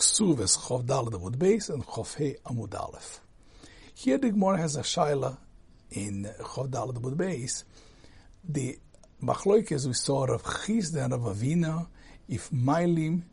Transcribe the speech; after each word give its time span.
Ksuves 0.00 0.56
Chof 0.56 0.86
Dalad 0.86 1.12
Beis 1.36 1.68
and 1.68 1.84
Chof 1.84 2.16
He 2.16 2.34
Amud 2.46 2.74
Aleph. 2.74 3.20
Here 3.94 4.16
the 4.16 4.30
Gemara 4.30 4.56
has 4.56 4.76
a 4.76 4.80
shaila 4.80 5.36
in 5.90 6.26
Chof 6.40 6.70
Dalad 6.70 6.94
Amud 6.94 7.16
Beis. 7.16 7.64
The 8.42 8.78
machloikes 9.22 9.86
we 9.86 9.92
saw 9.92 10.24
of 10.24 10.42
Chizda 10.42 11.04
and 11.04 11.12
of 11.12 11.20
Avina, 11.20 11.86
if 12.28 12.48
Mailim 12.48 13.24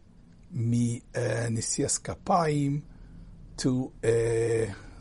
mi 0.51 1.01
uh, 1.15 1.19
Nisias 1.47 2.01
Kapayim 2.01 2.81
to 3.55 3.93
uh, 4.03 4.07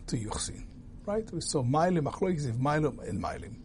to 0.07 0.17
Yuchsin. 0.17 0.63
Right? 1.05 1.29
We 1.33 1.41
saw 1.41 1.65
Mailim, 1.65 2.09
machloikes 2.09 2.49
if 2.49 2.55
Mailim 2.55 3.09
and 3.09 3.21
Mailim. 3.21 3.57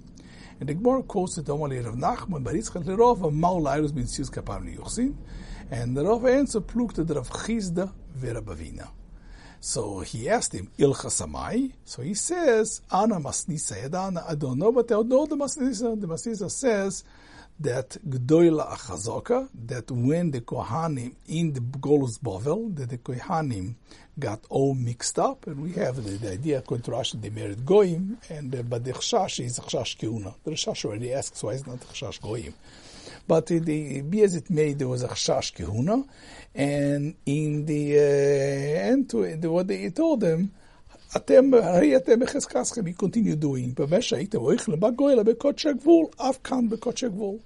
And 0.59 0.67
the 0.67 0.73
Gemara 0.73 1.03
quotes 1.03 1.35
the 1.35 1.43
Omali 1.43 1.85
of 1.85 1.93
Nachman, 1.93 2.43
but 2.43 2.55
Yitzchak 2.55 2.83
Lerova, 2.83 3.31
Maul 3.31 3.61
Eirus 3.65 3.93
bin 3.93 4.05
Nisias 4.05 4.31
Kapayim 4.31 4.75
Yuchsin. 4.75 5.15
And 5.71 5.95
the 5.95 6.03
Rav 6.03 6.25
answer 6.25 6.59
plukte 6.59 7.07
the 7.07 7.15
Rav 7.15 7.29
Chizda 7.29 7.91
verabavina. 8.19 8.89
So 9.61 9.99
he 10.01 10.27
asked 10.27 10.53
him, 10.53 10.69
Ilcha 10.77 11.07
Samai? 11.07 11.71
So 11.85 12.01
he 12.01 12.13
says, 12.13 12.81
Ana 12.91 13.19
Masnisa 13.19 13.81
Yadana. 13.81 14.29
I 14.29 14.35
don't 14.35 14.59
know, 14.59 14.71
but 14.71 14.91
I 14.91 15.01
know 15.01 15.25
the 15.25 15.37
Masnisa. 15.37 15.99
The 15.99 16.07
Masnisa 16.07 16.51
says 16.51 17.05
that 17.59 17.95
Gdoila 18.05 18.69
Achazoka, 18.69 19.47
that 19.67 19.89
when 19.91 20.31
the 20.31 20.41
Kohanim 20.41 21.13
in 21.27 21.53
the 21.53 21.61
Golus 21.61 22.19
Bovel, 22.19 22.75
that 22.75 22.89
the 22.89 22.97
Kohanim 22.97 23.75
got 24.19 24.43
all 24.49 24.73
mixed 24.73 25.19
up, 25.19 25.47
and 25.47 25.61
we 25.61 25.73
have 25.73 26.03
the, 26.03 26.11
the 26.11 26.33
idea, 26.33 26.61
Rashi, 26.63 27.21
they 27.21 27.29
married 27.29 27.65
Goyim, 27.65 28.17
and 28.29 28.53
uh, 28.53 28.63
but 28.63 28.83
the 28.83 28.93
Chashash 28.93 29.45
is 29.45 29.59
Chashash 29.59 29.97
Kiuna. 29.97 30.33
The 30.43 30.51
Chashash 30.51 30.85
already 30.85 31.13
asks, 31.13 31.41
why 31.43 31.51
is 31.51 31.65
not 31.65 31.79
Chashash 31.81 32.19
Goyim? 32.19 32.53
But 33.30 33.46
the, 33.46 34.02
be 34.02 34.22
as 34.22 34.34
it 34.34 34.50
may, 34.50 34.72
there 34.74 34.88
was 34.88 35.02
a 35.02 35.08
chash 35.08 35.52
kehuna, 35.54 36.06
and 36.54 37.14
in 37.26 37.66
the 37.66 37.98
uh, 37.98 38.90
end 38.90 39.10
to 39.10 39.22
it, 39.22 39.44
what 39.44 39.68
they 39.68 39.90
told 39.90 40.20
them, 40.20 40.52
אתם, 41.16 41.54
הרי 41.54 41.96
אתם 41.96 42.20
בחזקתכם, 42.20 42.86
he 42.86 43.02
continued 43.02 43.42
doing, 43.42 43.80
במה 43.80 44.02
שהייתם 44.02 44.38
אוכלים 44.38 44.80
בגוילה 44.80 45.22
בקודשי 45.22 45.68
הגבול, 45.68 46.06
אף 46.16 46.38
כאן 46.44 46.68
בקודשי 46.68 47.06
הגבול. 47.06 47.36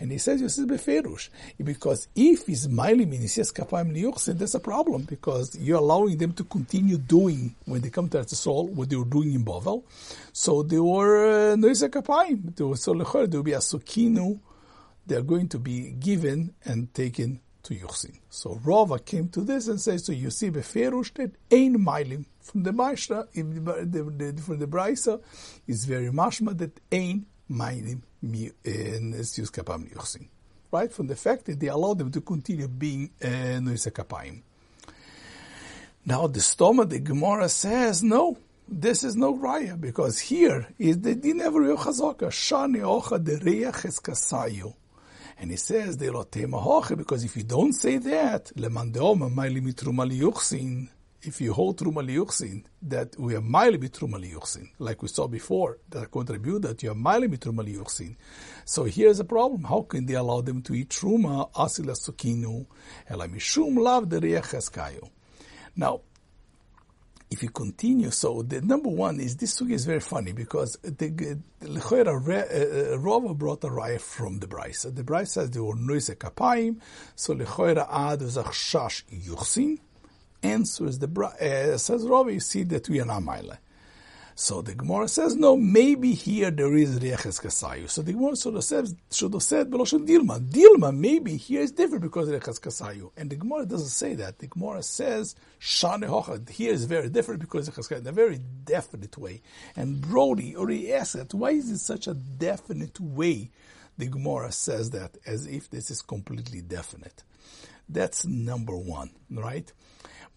And 0.00 0.04
he 0.04 0.18
says, 0.18 0.40
this 0.40 0.58
is 0.58 0.66
בפירוש, 0.66 1.30
because 1.62 2.08
if 2.16 2.46
he's 2.46 2.66
miling 2.68 3.06
מנסיעס 3.06 3.50
כפיים 3.50 3.90
ליוחסין, 3.90 4.36
that's 4.36 4.54
a 4.54 4.60
problem, 4.60 5.02
because 5.06 5.56
you're 5.60 5.78
allowing 5.78 6.18
them 6.18 6.32
to 6.32 6.44
continue 6.44 6.98
doing, 6.98 7.54
when 7.66 7.80
they 7.80 7.90
come 7.90 8.08
to 8.08 8.22
the 8.22 8.36
soul, 8.36 8.68
what 8.68 8.88
they 8.90 8.96
were 8.96 9.04
doing 9.04 9.32
in 9.32 9.44
Bovel, 9.44 9.84
so 10.32 10.62
they 10.62 10.80
were 10.80 11.54
נויסה 11.56 11.88
כפיים, 11.88 12.42
so 12.74 12.94
לכאורה, 12.94 13.26
there 13.26 13.40
will 13.40 13.44
be 13.44 13.52
a 13.52 13.60
sukinu, 13.60 14.38
they 15.09 15.15
are 15.15 15.21
going 15.21 15.49
to 15.49 15.59
be 15.59 15.91
given 15.91 16.53
and 16.63 16.93
taken 16.93 17.41
to 17.63 17.73
Yuchsin. 17.73 18.19
So 18.29 18.59
Rava 18.63 18.99
came 18.99 19.27
to 19.29 19.41
this 19.41 19.67
and 19.67 19.79
says, 19.81 20.05
so 20.05 20.11
you 20.11 20.29
see, 20.29 20.49
Beferush 20.49 21.13
that 21.15 21.31
ein 21.51 21.77
mailim 21.77 22.25
from 22.41 22.63
the 22.63 22.71
Maishra, 22.71 23.27
from 23.33 24.59
the 24.59 24.67
Braisa, 24.67 25.21
is 25.67 25.85
very 25.85 26.09
mashma 26.09 26.57
that 26.57 26.79
ein 26.91 27.25
mailim 27.51 28.01
in 28.23 29.13
Sius 29.13 29.51
Kapam 29.51 29.93
Yuchsin. 29.93 30.27
Right? 30.71 30.91
From 30.91 31.07
the 31.07 31.15
fact 31.15 31.45
that 31.45 31.59
they 31.59 31.67
allow 31.67 31.95
them 31.95 32.11
to 32.11 32.21
continue 32.21 32.67
being 32.67 33.09
uh, 33.21 33.27
Noisa 33.27 33.91
Kapayim. 33.91 34.41
Now 36.05 36.27
the 36.27 36.39
Stoma, 36.39 36.87
the 36.87 36.99
Gemara 36.99 37.49
says, 37.49 38.03
no, 38.03 38.37
this 38.71 39.03
is 39.03 39.15
no 39.15 39.35
raya 39.35 39.79
because 39.79 40.19
here 40.19 40.67
is 40.77 40.99
the 41.01 41.15
din 41.15 41.41
ever 41.41 41.61
yochazaka 41.61 42.29
shani 42.29 42.81
ocha 42.81 43.23
de 43.23 43.37
reach 43.37 43.85
es 43.85 43.99
kasayu. 43.99 44.73
And 45.41 45.51
he 45.51 45.57
says, 45.57 45.95
because 45.95 47.23
if 47.23 47.37
you 47.37 47.43
don't 47.43 47.71
say 47.73 47.97
that, 47.97 48.51
if 51.21 51.41
you 51.41 51.53
hold 51.53 51.77
truma 51.77 52.01
liyuchsin, 52.01 52.63
that 52.81 53.15
we 53.17 53.35
are 53.35 53.41
mile 53.41 53.73
bitruma 53.73 54.17
liyuchsin, 54.17 54.69
like 54.79 55.01
we 55.01 55.07
saw 55.09 55.27
before, 55.27 55.77
that 55.89 56.11
contribute 56.11 56.61
that 56.61 56.81
you 56.81 56.91
are 56.91 56.95
mile 56.95 57.21
bitruma 57.21 57.61
liyuchsin. 57.63 58.15
So 58.65 58.85
here's 58.85 59.19
a 59.19 59.25
problem. 59.25 59.63
How 59.63 59.81
can 59.81 60.05
they 60.05 60.13
allow 60.13 60.41
them 60.41 60.61
to 60.63 60.73
eat 60.73 60.89
truma 60.89 61.51
asila 61.51 61.95
sukinu, 61.97 62.65
elamishum 63.09 63.77
lav 63.77 64.07
de 64.07 64.41
Now, 65.75 66.01
if 67.31 67.43
you 67.43 67.49
continue, 67.49 68.09
so 68.09 68.41
the 68.41 68.61
number 68.61 68.89
one 68.89 69.19
is 69.19 69.37
this 69.37 69.59
sugi 69.59 69.73
is 69.73 69.85
very 69.85 69.99
funny 69.99 70.31
because 70.31 70.77
the 70.81 71.37
Lechoira 71.61 72.07
uh, 72.15 72.97
Rova 72.97 73.37
brought 73.37 73.63
a 73.63 73.67
raya 73.67 74.01
from 74.01 74.39
the 74.39 74.47
Brisa. 74.47 74.93
The 74.93 75.03
Brisa 75.03 75.27
says 75.27 75.51
there 75.51 75.63
were 75.63 75.75
noise 75.75 76.09
kapayim, 76.09 76.79
so 77.15 77.35
Lechoira 77.35 77.87
ad 77.87 78.21
chash 78.21 79.03
yuchsin. 79.13 79.79
Answers 80.41 80.99
the 80.99 81.07
uh, 81.07 81.77
says 81.77 82.03
Rova, 82.03 82.33
you 82.33 82.39
see 82.39 82.63
that 82.63 82.89
we 82.89 82.99
are 83.01 83.05
not 83.05 83.21
mile. 83.21 83.57
So 84.41 84.61
the 84.61 84.73
Gemara 84.73 85.09
says, 85.09 85.35
no, 85.35 85.57
maybe 85.57 86.13
here 86.13 86.49
there 86.49 86.73
is 86.73 87.01
Reches 87.01 87.41
Kasayu. 87.41 87.89
So 87.89 88.01
the 88.01 88.13
Gemara 88.13 88.37
should 88.37 88.53
have 88.53 88.63
said, 88.63 88.87
should 89.11 89.33
have 89.33 89.43
said 89.43 89.69
Beloshan 89.69 90.07
Dilma. 90.07 90.39
Dilma, 90.39 90.95
maybe 90.95 91.35
here 91.35 91.59
is 91.59 91.73
different 91.73 92.03
because 92.03 92.29
of 92.29 92.35
Reches 92.35 92.57
Kasayu. 92.57 93.11
And 93.17 93.29
the 93.29 93.35
Gemara 93.35 93.65
doesn't 93.65 93.89
say 93.89 94.15
that. 94.15 94.39
The 94.39 94.47
Gemara 94.47 94.81
says, 94.81 95.35
Shane 95.59 96.03
Hocha, 96.03 96.49
here 96.49 96.71
is 96.71 96.85
very 96.85 97.09
different 97.09 97.41
because 97.41 97.67
of 97.67 97.75
Reches 97.75 97.89
Kasayu, 97.89 97.99
in 97.99 98.07
a 98.07 98.11
very 98.13 98.39
definite 98.63 99.17
way. 99.17 99.41
And 99.75 99.99
Brody 99.99 100.55
already 100.55 100.93
asked 100.93 101.17
that, 101.17 101.33
why 101.33 101.49
is 101.49 101.69
it 101.69 101.79
such 101.79 102.07
a 102.07 102.13
definite 102.13 102.97
way? 102.97 103.51
The 103.97 104.07
Gemara 104.07 104.53
says 104.53 104.91
that 104.91 105.17
as 105.25 105.47
if 105.47 105.69
this 105.69 105.91
is 105.91 106.01
completely 106.01 106.61
definite. 106.61 107.23
That's 107.89 108.25
number 108.25 108.77
one, 108.77 109.09
right? 109.29 109.69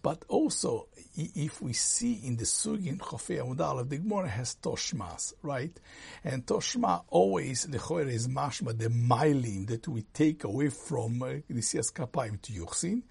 But 0.01 0.25
also, 0.27 0.89
if 1.15 1.61
we 1.61 1.73
see 1.73 2.21
in 2.23 2.37
the 2.37 2.45
Sugin 2.45 2.97
Chofei 2.97 3.39
Amud 3.39 3.89
the 3.89 3.97
Gemara 3.97 4.27
has 4.27 4.55
Toshmas, 4.61 5.33
right? 5.41 5.77
And 6.23 6.45
Toshma 6.45 7.03
always, 7.07 7.65
the 7.65 7.77
Choyer 7.77 8.07
is 8.07 8.27
mashma, 8.27 8.77
the 8.77 8.89
miling 8.89 9.67
that 9.67 9.87
we 9.87 10.03
take 10.13 10.43
away 10.43 10.69
from 10.69 11.21
uh, 11.21 11.27
Nisias 11.51 11.93
Kapayim 11.93 12.41
to 12.41 12.53
Yuchsin. 12.53 13.03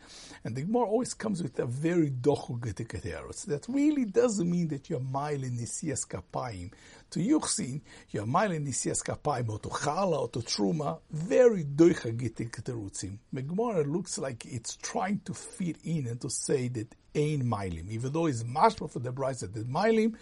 And 0.45 0.57
the 0.57 0.63
Gemara 0.63 0.87
always 0.87 1.15
comes 1.15 1.43
with 1.43 1.59
a 1.61 1.67
very 1.67 2.11
dochu 2.11 2.59
getiketeros. 2.59 3.47
That 3.47 3.67
really 3.69 4.05
doesn't 4.05 4.51
mean 4.51 4.69
that 4.69 4.91
you're 4.91 5.01
miling 5.01 5.61
Nisias 5.61 6.07
Kapayim 6.07 6.73
to 7.11 7.21
Yuchsin, 7.21 7.83
you're 8.11 8.27
miling 8.27 8.67
Nisias 8.67 9.03
Kapayim 9.05 9.49
or 9.49 9.59
to 9.61 9.69
Chala 9.69 10.23
or 10.23 10.29
to 10.31 10.41
Truma, 10.41 10.99
very 11.11 11.65
doicha 11.65 12.17
getiketerutzim. 12.17 13.19
The 13.33 13.43
Gemara 13.43 13.85
looks 13.85 14.19
like 14.19 14.45
it's 14.47 14.77
trying 14.77 15.21
to 15.27 15.35
fit 15.35 15.77
in 15.85 16.07
and 16.09 16.21
to 16.21 16.31
say 16.31 16.69
that 16.69 16.95
ein 17.15 17.45
milim, 17.45 17.91
even 17.91 18.13
though 18.13 18.27
it's 18.27 18.43
mashma 18.43 18.91
for 18.91 18.99
the 18.99 19.13
bride 19.13 19.37
that 19.37 19.55
milim, 19.69 20.15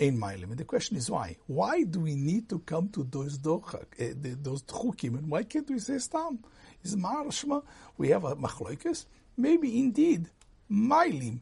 ein 0.00 0.18
milim. 0.18 0.44
And 0.44 0.58
the 0.58 0.64
question 0.64 0.96
is 0.96 1.10
why? 1.10 1.36
Why 1.46 1.82
do 1.84 2.00
we 2.00 2.14
need 2.14 2.48
to 2.50 2.58
come 2.60 2.88
to 2.90 3.04
those 3.04 3.38
dochak, 3.38 4.00
uh, 4.00 4.36
those 4.42 4.62
chukim, 4.62 5.18
and 5.18 5.28
why 5.28 5.42
can't 5.44 5.68
we 5.68 5.78
say 5.78 5.98
stam? 5.98 6.40
Is 6.82 6.96
marashma? 6.96 7.62
We 7.96 8.08
have 8.08 8.24
a 8.24 8.36
machloikes. 8.36 9.06
Maybe 9.36 9.78
indeed 9.78 10.28
milim 10.70 11.40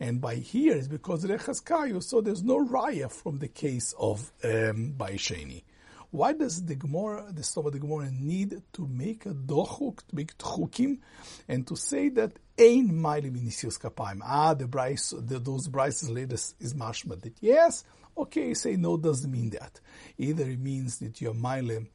and 0.00 0.20
by 0.20 0.34
here 0.34 0.76
is 0.76 0.88
because 0.88 1.24
Rechaz 1.24 1.62
Kayu, 1.62 2.02
so 2.02 2.20
there's 2.20 2.42
no 2.42 2.64
raya 2.64 3.10
from 3.10 3.38
the 3.38 3.48
case 3.48 3.94
of 3.98 4.32
um, 4.42 4.94
Baisheni. 4.96 5.62
Why 6.10 6.32
does 6.32 6.64
the 6.64 6.74
Gemara, 6.74 7.26
the 7.32 7.44
Soma 7.44 7.70
the 7.70 7.78
Gemara, 7.78 8.10
need 8.10 8.60
to 8.72 8.86
make 8.86 9.26
a 9.26 9.30
dochuk, 9.30 9.98
to 10.08 10.16
make 10.16 10.36
tchukim, 10.38 10.98
and 11.46 11.64
to 11.68 11.76
say 11.76 12.08
that 12.10 12.32
ein 12.58 12.90
mailim 12.90 13.36
inisius 13.40 13.78
kapayim? 13.78 14.20
Ah, 14.24 14.54
the 14.54 14.66
Bryce, 14.66 15.14
the, 15.16 15.38
those 15.38 15.68
brises 15.68 16.12
later 16.12 16.34
is 16.34 16.74
mashma 16.74 17.20
that 17.20 17.34
yes, 17.40 17.84
okay, 18.18 18.54
say 18.54 18.74
no 18.74 18.96
doesn't 18.96 19.30
mean 19.30 19.50
that. 19.50 19.80
Either 20.18 20.50
it 20.50 20.58
means 20.58 20.98
that 20.98 21.20
you're 21.20 21.32
mailim 21.32 21.86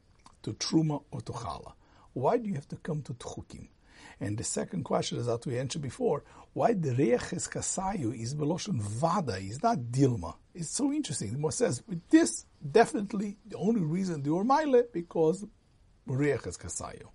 to 0.42 0.54
truma 0.54 1.02
or 1.10 1.20
to 1.20 1.32
chala. 1.32 1.74
Why 2.14 2.38
do 2.38 2.48
you 2.48 2.54
have 2.54 2.68
to 2.68 2.76
come 2.76 3.02
to 3.02 3.12
tchukim? 3.12 3.68
And 4.18 4.38
the 4.38 4.44
second 4.44 4.84
question 4.84 5.18
is 5.18 5.26
that 5.26 5.44
we 5.44 5.58
answered 5.58 5.82
before, 5.82 6.24
why 6.54 6.72
the 6.72 6.94
Reches 6.94 7.48
Kasayu 7.48 8.18
is 8.18 8.34
Beloshon 8.34 8.80
Vada, 8.80 9.36
is 9.36 9.62
not 9.62 9.76
Dilma. 9.78 10.36
It's 10.56 10.70
so 10.70 10.90
interesting. 10.92 11.32
The 11.32 11.38
Mo 11.38 11.50
says, 11.50 11.82
with 11.86 12.08
this, 12.08 12.46
definitely 12.72 13.36
the 13.46 13.58
only 13.58 13.82
reason 13.82 14.22
they 14.22 14.30
were 14.30 14.44
Maile, 14.44 14.84
because 14.92 15.44
Reches 16.06 16.56
Kasayu. 16.56 17.08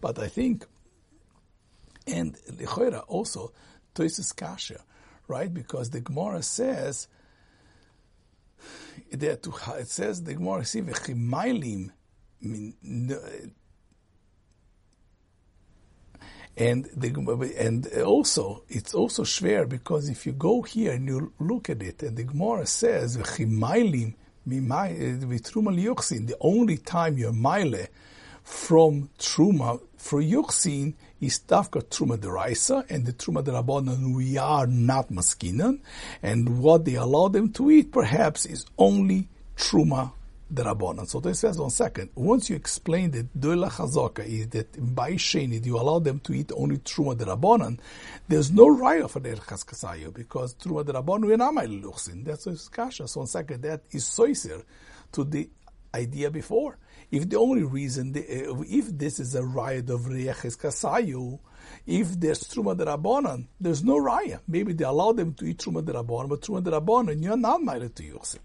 But 0.00 0.18
I 0.18 0.28
think, 0.28 0.64
and 2.06 2.36
Lechoira 2.52 3.02
also, 3.08 3.52
Toisus 3.94 4.34
Kasha, 4.34 4.84
right? 5.26 5.52
Because 5.52 5.90
the 5.90 6.00
Gemara 6.00 6.42
says, 6.42 7.08
it 9.10 9.88
says 9.88 10.22
the 10.22 10.34
Gemara 10.34 10.64
says, 10.64 11.00
and 16.56 16.88
the, 16.96 17.54
and 17.58 17.86
also 18.02 18.62
it's 18.68 18.94
also 18.94 19.22
schwer 19.24 19.68
because 19.68 20.08
if 20.08 20.26
you 20.26 20.32
go 20.32 20.62
here 20.62 20.92
and 20.92 21.06
you 21.06 21.32
look 21.38 21.70
at 21.70 21.82
it, 21.82 22.02
and 22.02 22.16
the 22.16 22.24
Gemara 22.24 22.66
says 22.66 23.16
the 26.26 26.36
only 26.40 26.76
time 26.76 27.18
you're 27.18 27.32
mile 27.32 27.86
from 28.42 29.10
truma 29.18 29.80
For 29.96 30.20
Yuchsin 30.20 30.94
is 31.20 31.40
Tafka 31.40 31.82
Truma 31.84 32.16
Deraisa, 32.16 32.84
and 32.90 33.04
the 33.04 33.12
Truma 33.12 33.44
Derabanan 33.44 34.14
we 34.16 34.38
are 34.38 34.66
not 34.66 35.10
Maskinan, 35.10 35.80
and 36.22 36.60
what 36.60 36.84
they 36.84 36.94
allow 36.94 37.28
them 37.28 37.52
to 37.52 37.70
eat 37.70 37.92
perhaps 37.92 38.46
is 38.46 38.64
only 38.78 39.28
Truma 39.56 40.12
the 40.50 40.64
Rabbanan. 40.64 41.06
So 41.06 41.20
this 41.20 41.40
says 41.40 41.58
one 41.58 41.70
second. 41.70 42.10
Once 42.14 42.50
you 42.50 42.56
explain 42.56 43.12
that 43.12 43.38
Doila 43.38 43.70
Chazaka 43.70 44.26
is 44.26 44.48
that 44.48 44.94
by 44.94 45.12
Shenid 45.12 45.64
you 45.64 45.78
allow 45.78 45.98
them 45.98 46.18
to 46.20 46.32
eat 46.32 46.50
only 46.56 46.78
Truma 46.78 47.16
the 47.16 47.24
Rabbanan, 47.24 47.78
there's 48.28 48.50
no 48.50 48.66
raya 48.66 49.08
for 49.08 49.20
the 49.20 49.30
Chaskasayo 49.30 50.12
because 50.12 50.54
Truma 50.54 50.84
the 50.84 50.92
Rabbanan 50.92 51.26
we 51.26 51.36
not 51.36 51.54
luchsin. 51.54 52.24
That's 52.24 52.46
a 52.46 52.56
kasha. 52.70 53.06
So 53.06 53.20
one 53.20 53.26
second, 53.28 53.62
that 53.62 53.82
is 53.92 54.04
soiser 54.04 54.64
to 55.12 55.24
the 55.24 55.48
idea 55.94 56.30
before. 56.30 56.78
If 57.10 57.28
the 57.28 57.36
only 57.36 57.64
reason, 57.64 58.12
uh, 58.16 58.62
if 58.68 58.86
this 58.96 59.18
is 59.18 59.34
a 59.34 59.44
riot 59.44 59.90
of 59.90 60.06
Reaches 60.06 60.56
Kasayu, 60.56 61.38
if 61.86 62.18
there's 62.18 62.44
Truma 62.44 62.76
the 62.76 62.86
Rabbanan, 62.86 63.46
there's 63.60 63.82
no 63.82 63.96
raya. 63.96 64.40
Maybe 64.46 64.72
they 64.72 64.84
allow 64.84 65.12
them 65.12 65.34
to 65.34 65.44
eat 65.44 65.58
Truma 65.58 65.84
the 65.84 65.92
Rabbanan, 65.92 66.28
but 66.28 66.42
Truma 66.42 66.62
the 66.62 66.80
Rabbanan, 66.80 67.22
you're 67.22 67.36
not 67.36 67.62
married 67.62 67.96
to 67.96 68.02
Yuchsin. 68.02 68.38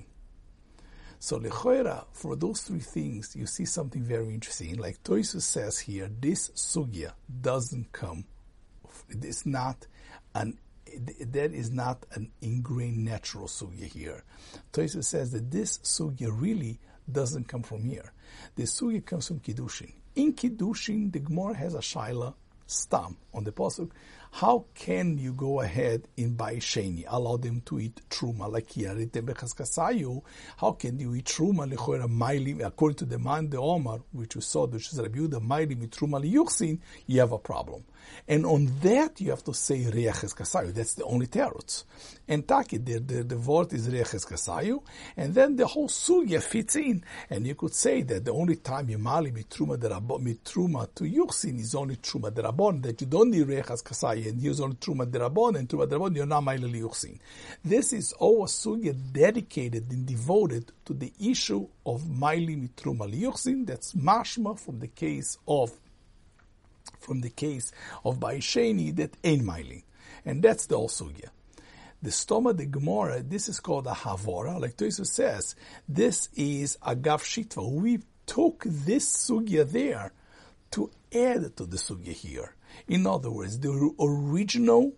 So 1.26 1.40
lechoira, 1.40 2.06
for 2.12 2.36
those 2.36 2.62
three 2.62 2.82
things, 2.82 3.36
you 3.36 3.48
see 3.48 3.66
something 3.66 4.04
very 4.04 4.32
interesting. 4.32 4.78
Like 4.78 5.02
Toisus 5.02 5.42
says 5.42 5.80
here, 5.80 6.08
this 6.20 6.52
sugya 6.52 7.14
doesn't 7.42 7.92
come. 7.92 8.26
It's 9.10 9.44
not 9.44 9.88
an 10.36 10.60
that 10.86 11.52
is 11.52 11.72
not 11.72 12.06
an 12.12 12.30
ingrained 12.42 13.04
natural 13.04 13.48
sugya 13.48 13.92
here. 13.92 14.24
Toisus 14.72 15.06
says 15.06 15.32
that 15.32 15.50
this 15.50 15.80
sugya 15.80 16.30
really 16.32 16.78
doesn't 17.12 17.48
come 17.48 17.64
from 17.64 17.86
here. 17.86 18.14
The 18.56 18.66
sugya 18.66 19.04
comes 19.04 19.28
from 19.28 19.40
kiddushin. 19.40 19.94
In 20.16 20.34
kiddushin, 20.34 21.12
the 21.12 21.22
Gemara 21.22 21.56
has 21.56 21.74
a 21.74 21.80
shaila 21.80 22.36
stam 22.68 23.18
on 23.34 23.44
the 23.44 23.52
pasuk 23.52 23.92
how 24.40 24.66
can 24.76 25.18
you 25.18 25.32
go 25.32 25.62
ahead 25.62 26.10
in 26.18 26.36
Baisheni, 26.36 27.06
allow 27.08 27.38
them 27.38 27.62
to 27.68 27.80
eat 27.80 28.02
truma 28.10 28.52
like? 28.52 28.74
How 30.58 30.72
can 30.74 31.00
you 31.00 31.16
eat 31.16 31.24
truma 31.24 31.74
lechora 31.74 32.06
mailim, 32.10 32.62
according 32.66 32.98
to 32.98 33.06
the 33.06 33.18
man 33.18 33.50
the 33.50 33.62
Omar, 33.62 34.02
which 34.12 34.36
we 34.36 34.42
saw, 34.42 34.66
which 34.68 34.92
is 34.92 35.00
Rabbi 35.00 35.20
Yehuda, 35.20 35.40
mailim 35.40 35.88
truma 35.88 36.22
liyuchsin, 36.22 36.80
you 37.08 37.22
have 37.22 37.32
a 37.32 37.38
problem. 37.38 37.86
And 38.28 38.46
on 38.46 38.72
that 38.82 39.22
you 39.22 39.30
have 39.30 39.44
to 39.46 39.54
say 39.54 39.86
Reaches 39.86 40.34
Kasayu. 40.34 40.74
That's 40.74 40.96
the 40.96 41.04
only 41.04 41.28
terutz. 41.28 41.84
And 42.28 42.48
Taki, 42.48 42.78
the, 42.78 43.00
the, 43.00 43.24
the 43.24 43.38
word 43.38 43.74
is 43.74 43.88
Reaches 43.90 44.26
Kasayu, 44.26 44.82
and 45.16 45.34
then 45.34 45.56
the 45.56 45.68
whole 45.68 45.88
sugya 45.88 46.42
fits 46.42 46.76
in. 46.76 47.04
And 47.30 47.46
you 47.46 47.56
could 47.56 47.74
say 47.74 48.02
that 48.04 48.26
the 48.26 48.32
only 48.32 48.56
time 48.56 48.90
you 48.90 48.98
mali 48.98 49.32
mitruma 49.32 49.78
derabon, 49.78 50.24
mitruma 50.24 50.88
to 50.96 51.04
yuchsin 51.04 51.60
is 51.60 51.76
only 51.76 51.98
truma 51.98 52.32
derabon, 52.32 52.82
that 52.84 53.00
you 53.02 53.08
don't 53.08 53.30
need 53.30 53.48
Reaches 53.48 53.84
Kasayu 53.84 54.30
and 54.30 54.42
use 54.42 54.60
only 54.60 54.76
truma 54.78 55.06
derabon, 55.06 55.58
and 55.58 55.70
truma 55.70 55.88
derabon 55.88 56.16
you're 56.16 56.26
not 56.26 56.42
mali 56.42 56.82
yuchsin. 56.82 57.20
This 57.64 57.94
is 57.94 58.14
all 58.14 58.46
sugya 58.46 58.96
dedicated 59.14 59.92
and 59.92 60.06
devoted 60.06 60.72
to 60.86 60.94
the 60.94 61.12
issue 61.20 61.68
of 61.86 62.10
mali 62.10 62.56
mitruma 62.56 63.12
liyuchsin. 63.12 63.66
That's 63.66 63.94
mashma 63.94 64.60
from 64.60 64.80
the 64.80 64.88
case 64.88 65.38
of 65.48 65.72
from 67.00 67.22
the 67.22 67.30
case 67.30 67.72
of 68.04 68.20
Baisheni 68.20 68.96
that 68.96 69.18
ain't 69.24 69.44
Mailing. 69.44 69.84
And 70.26 70.42
that's 70.42 70.66
the 70.66 70.78
Sugya. 70.78 71.30
The 72.02 72.10
stoma 72.10 72.56
the 72.56 72.66
Gemara, 72.66 73.24
this 73.24 73.50
is 73.50 73.60
called 73.60 73.88
a 73.88 73.92
Havora, 73.92 74.60
like 74.60 74.78
Toisus 74.78 75.08
says. 75.08 75.56
This 75.88 76.30
is 76.36 76.78
a 76.82 76.96
Gav 76.96 77.24
Shitva. 77.24 77.72
We 77.72 78.00
took 78.26 78.64
this 78.66 79.28
Sugya 79.28 79.70
there 79.70 80.12
to 80.72 80.92
add 81.14 81.56
to 81.58 81.66
the 81.66 81.78
Sugya 81.78 82.12
here. 82.14 82.56
In 82.88 83.08
other 83.08 83.32
words, 83.32 83.60
the 83.60 83.92
original 84.00 84.94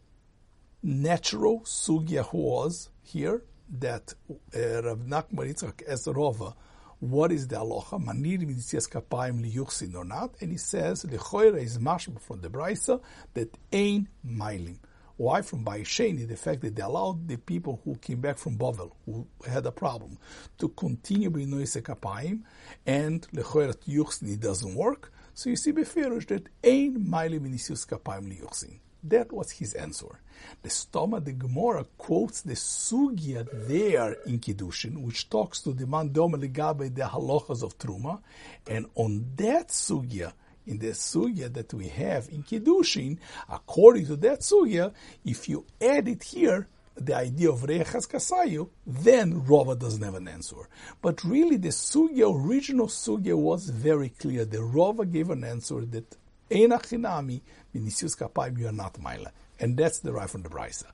natural 0.84 1.62
Sugya 1.62 2.32
was 2.34 2.90
here 3.04 3.44
that 3.80 4.14
uh, 4.30 4.84
Rav 4.84 5.00
Nachman 5.00 5.54
Yitzchak 5.54 5.88
Ezrova 5.88 6.56
what 7.00 7.32
is 7.32 7.48
the 7.48 7.60
aloha? 7.60 7.98
Manir 7.98 8.40
mitzvahs 8.42 8.90
kapayim 8.90 9.44
liyuchsin 9.46 9.96
or 9.96 10.06
not? 10.06 10.36
And 10.42 10.52
he 10.52 10.58
says, 10.58 11.04
lechoira 11.06 11.62
is 11.62 11.78
mashma 11.78 12.20
from 12.20 12.42
the 12.42 12.50
brisa 12.50 13.02
that 13.34 13.56
ain 13.72 14.08
mailim. 14.26 14.78
Why? 15.18 15.42
From 15.42 15.66
Baisheni, 15.66 16.28
the 16.28 16.36
fact 16.36 16.62
that 16.62 16.76
they 16.76 16.82
allowed 16.84 17.28
the 17.28 17.38
people 17.38 17.82
who 17.84 17.96
came 17.96 18.22
back 18.22 18.38
from 18.38 18.56
Bavel, 18.56 18.92
who 19.06 19.28
had 19.48 19.66
a 19.66 19.72
problem, 19.72 20.20
to 20.60 20.70
continue 20.70 21.32
being 21.32 21.50
noise 21.50 21.76
kapayim, 21.76 22.42
and 22.86 23.28
lechoira 23.30 23.76
yuchsin 23.88 24.40
doesn't 24.40 24.76
work. 24.76 25.12
So 25.34 25.50
you 25.50 25.56
see 25.56 25.72
beferish 25.72 26.28
that 26.28 26.48
ain 26.64 27.04
mailim 27.08 27.50
inisius 27.50 27.88
kapayim 27.88 28.32
liyuchsin. 28.32 28.80
That 29.10 29.32
was 29.32 29.52
his 29.52 29.74
answer. 29.74 30.20
The 30.62 30.70
Stoma, 30.70 31.24
the 31.24 31.34
Gemara 31.34 31.86
quotes 31.98 32.42
the 32.42 32.54
Sugya 32.54 33.48
there 33.68 34.14
in 34.26 34.40
Kiddushin, 34.40 35.02
which 35.04 35.30
talks 35.30 35.62
to 35.62 35.74
the 35.74 35.88
man 35.88 36.10
Domeligabe, 36.10 36.94
the 36.94 37.04
halachas 37.04 37.64
of 37.64 37.78
Truma, 37.78 38.22
and 38.68 38.86
on 38.96 39.26
that 39.38 39.70
Sugya, 39.70 40.34
in 40.68 40.80
the 40.80 40.88
sugya 40.88 41.52
that 41.54 41.74
we 41.74 41.88
have 41.88 42.28
in 42.30 42.44
Kiddushin, 42.44 43.18
according 43.50 44.06
to 44.08 44.18
that 44.18 44.42
sugya, 44.42 44.94
if 45.24 45.48
you 45.48 45.66
add 45.82 46.08
it 46.08 46.24
here, 46.24 46.68
the 46.96 47.16
idea 47.16 47.50
of 47.50 47.62
Rechas 47.62 48.08
Kasayu, 48.08 48.70
then 48.86 49.46
Rava 49.46 49.76
doesn't 49.76 50.02
have 50.02 50.16
an 50.16 50.28
answer. 50.28 50.68
But 51.02 51.24
really, 51.24 51.58
the 51.58 51.70
sugya, 51.70 52.34
original 52.34 52.88
sugya, 52.88 53.36
was 53.36 53.70
very 53.70 54.10
clear. 54.10 54.46
The 54.46 54.64
Rava 54.64 55.06
gave 55.06 55.30
an 55.30 55.44
answer 55.44 55.86
that 55.86 56.18
Einachinami, 56.50 57.42
Vinicius 57.78 58.16
Kapayim, 58.16 58.58
you 58.58 58.68
are 58.68 58.72
not 58.72 58.96
Maila. 58.96 59.32
And 59.60 59.76
that's 59.76 60.04
right 60.04 60.30
from 60.30 60.44
the 60.44 60.50
Brisa. 60.50 60.86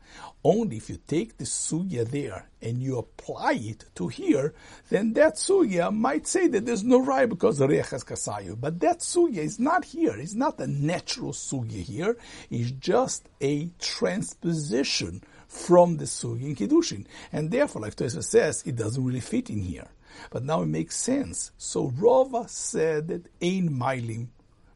Only 0.44 0.78
if 0.78 0.90
you 0.90 0.98
take 1.08 1.38
the 1.38 1.44
sugya 1.44 2.10
there 2.10 2.50
and 2.62 2.82
you 2.82 2.98
apply 2.98 3.54
it 3.54 3.86
to 3.96 4.08
here, 4.08 4.54
then 4.90 5.14
that 5.14 5.36
sugya 5.36 5.94
might 5.94 6.28
say 6.28 6.48
that 6.48 6.66
there's 6.66 6.84
no 6.84 7.02
right 7.02 7.28
because 7.28 7.58
the 7.58 7.68
reich 7.68 7.90
has 7.90 8.04
kasayu. 8.04 8.60
But 8.60 8.80
that 8.80 9.00
sugya 9.00 9.40
is 9.40 9.60
not 9.60 9.84
here. 9.84 10.16
It's 10.16 10.34
not 10.34 10.60
a 10.60 10.68
natural 10.68 11.34
sugya 11.34 11.84
here. 11.84 12.18
It's 12.50 12.72
just 12.72 13.28
a 13.42 13.70
transposition 13.80 15.24
from 15.48 15.98
the 15.98 16.06
sugya 16.06 16.44
in 16.44 16.56
Kiddushin. 16.56 17.06
And 17.34 17.52
therefore, 17.52 17.82
like 17.82 17.96
Tosha 17.96 18.24
says, 18.24 18.64
it 18.66 18.78
doesn't 18.78 19.04
really 19.04 19.20
fit 19.20 19.50
in 19.50 19.62
here. 19.62 19.88
But 20.30 20.44
now 20.44 20.62
it 20.62 20.68
makes 20.68 20.96
sense. 20.96 21.52
So 21.58 21.92
Rava 21.98 22.46
said 22.48 23.08
that 23.10 23.28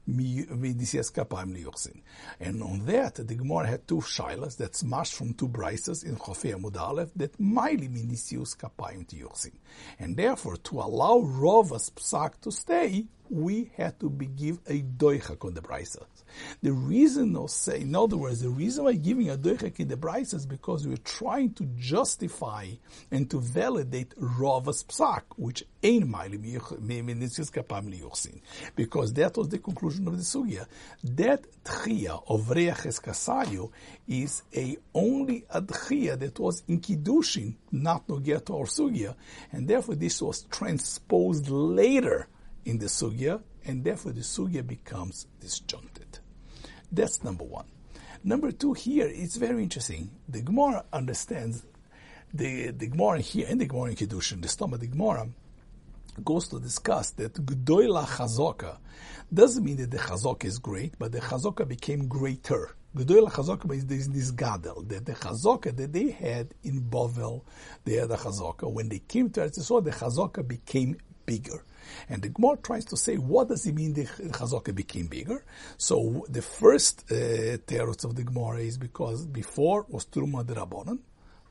Ein 0.08 0.48
Mailim 0.50 2.02
and 2.40 2.64
on 2.64 2.86
that, 2.86 3.16
the 3.16 3.36
Gemara 3.36 3.68
had 3.68 3.88
two 3.88 3.98
shilas 3.98 4.56
that 4.58 4.76
smashed 4.76 5.16
from 5.16 5.34
two 5.34 5.50
brises 5.50 6.06
in 6.06 6.16
Chofei 6.16 6.56
Amud 6.56 7.10
that 7.16 7.38
mighty 7.40 7.90
minisius 7.90 8.56
kapayim 8.56 9.06
to 9.08 9.52
And 10.00 10.16
therefore, 10.16 10.56
to 10.58 10.80
allow 10.80 11.20
Rava's 11.20 11.90
psak 11.90 12.40
to 12.42 12.52
stay, 12.52 13.08
we 13.30 13.72
had 13.76 14.00
to 14.00 14.10
be 14.10 14.28
give 14.28 14.60
a 14.68 14.82
doichak 14.82 15.44
on 15.46 15.56
the 15.56 15.62
brises. 15.62 16.17
The 16.62 16.74
reason 16.74 17.36
of 17.36 17.50
say, 17.52 17.82
in 17.82 17.96
other 17.96 18.18
words, 18.18 18.42
the 18.42 18.50
reason 18.50 18.86
why 18.86 18.94
giving 18.94 19.30
a 19.30 19.38
doichak 19.38 19.88
the 19.88 19.98
brises 19.98 20.34
is 20.34 20.46
because 20.46 20.88
we're 20.88 20.98
trying 20.98 21.54
to 21.54 21.66
justify 21.78 22.68
and 23.12 23.30
to 23.30 23.40
validate 23.40 24.14
Rava's 24.18 24.84
psak, 24.84 25.24
which 25.36 25.64
ain't. 25.84 25.98
Because 28.76 29.14
that 29.14 29.38
was 29.38 29.50
the 29.50 29.60
conclusion 29.60 30.08
of 30.08 30.18
the 30.18 30.24
sugya. 30.24 30.66
That 31.04 31.46
tchia 31.64 32.24
of 32.28 32.50
reaches 32.50 33.00
kasayu 33.00 33.72
is 34.08 34.44
a 34.56 34.78
only 34.94 35.46
a 35.50 35.62
tchia 35.62 36.18
that 36.20 36.40
was 36.40 36.64
in 36.68 36.80
kiddushin, 36.80 37.56
not 37.72 38.08
nogia 38.08 38.44
to 38.46 38.56
our 38.56 38.66
sugya, 38.66 39.16
and 39.52 39.68
therefore 39.68 39.96
this 39.96 40.22
was 40.22 40.44
transposed 40.44 41.50
later 41.50 42.28
in 42.68 42.78
the 42.78 42.88
sugya, 42.88 43.42
and 43.66 43.84
therefore 43.84 44.12
the 44.12 44.22
sugya 44.22 44.66
becomes 44.66 45.26
disjuncted. 45.40 46.20
That's 46.92 47.24
number 47.24 47.46
one. 47.46 47.66
Number 48.24 48.52
two, 48.52 48.74
here 48.74 49.08
it's 49.08 49.38
very 49.38 49.64
interesting. 49.64 50.12
The 50.28 50.42
Gemara 50.42 50.84
understands 50.92 51.66
the 52.34 52.72
the 52.72 52.88
Gemara 52.88 53.20
here 53.22 53.48
in 53.48 53.58
the 53.58 53.66
Gemara 53.66 53.92
in 53.92 53.96
Kiddushin, 53.96 54.42
the 54.42 54.50
stoma 54.50 54.78
the 54.78 54.88
Gemara 54.88 55.30
goes 56.24 56.48
to 56.50 56.60
discuss 56.60 57.12
that 57.12 57.34
Gdoila 57.34 58.06
Chazoka 58.06 58.78
doesn't 59.34 59.64
mean 59.64 59.78
that 59.78 59.92
the 59.92 60.00
Chazoka 60.00 60.46
is 60.46 60.58
great, 60.58 60.96
but 61.00 61.12
the 61.12 61.20
Chazoka 61.20 61.66
became 61.68 62.08
greater. 62.08 62.76
Gdoila 62.98 63.32
Chazoka 63.32 63.72
is 63.72 63.86
this 63.86 64.32
gadel, 64.32 64.88
that 64.90 65.06
the 65.06 65.14
Chazoka 65.14 65.76
that 65.76 65.94
they 65.94 66.10
had 66.10 66.54
in 66.64 66.80
Bovel, 66.80 67.46
they 67.86 67.94
had 67.94 68.10
a 68.12 68.18
Chazoka. 68.18 68.70
When 68.70 68.90
they 68.90 69.00
came 69.00 69.30
to 69.32 69.42
Eretz 69.42 69.60
Yisrael, 69.60 69.84
the 69.84 69.92
Chazoka 69.92 70.46
became 70.46 70.98
bigger. 71.28 71.64
And 72.10 72.24
the 72.24 72.30
Gemara 72.30 72.58
tries 72.58 72.86
to 72.86 72.98
say, 72.98 73.18
what 73.18 73.50
does 73.50 73.68
it 73.68 73.76
mean 73.76 73.94
the 73.94 74.06
Chazaka 74.06 74.74
became 74.74 75.06
bigger? 75.06 75.46
So 75.78 76.26
the 76.28 76.42
first 76.42 77.04
uh, 77.12 77.16
of 77.16 78.16
the 78.16 78.24
Gemara 78.26 78.62
is 78.62 78.80
because 78.80 79.28
before 79.28 79.86
was 79.90 80.06
Truma 80.08 80.46
de 80.46 80.56
Rabbanon, 80.56 81.00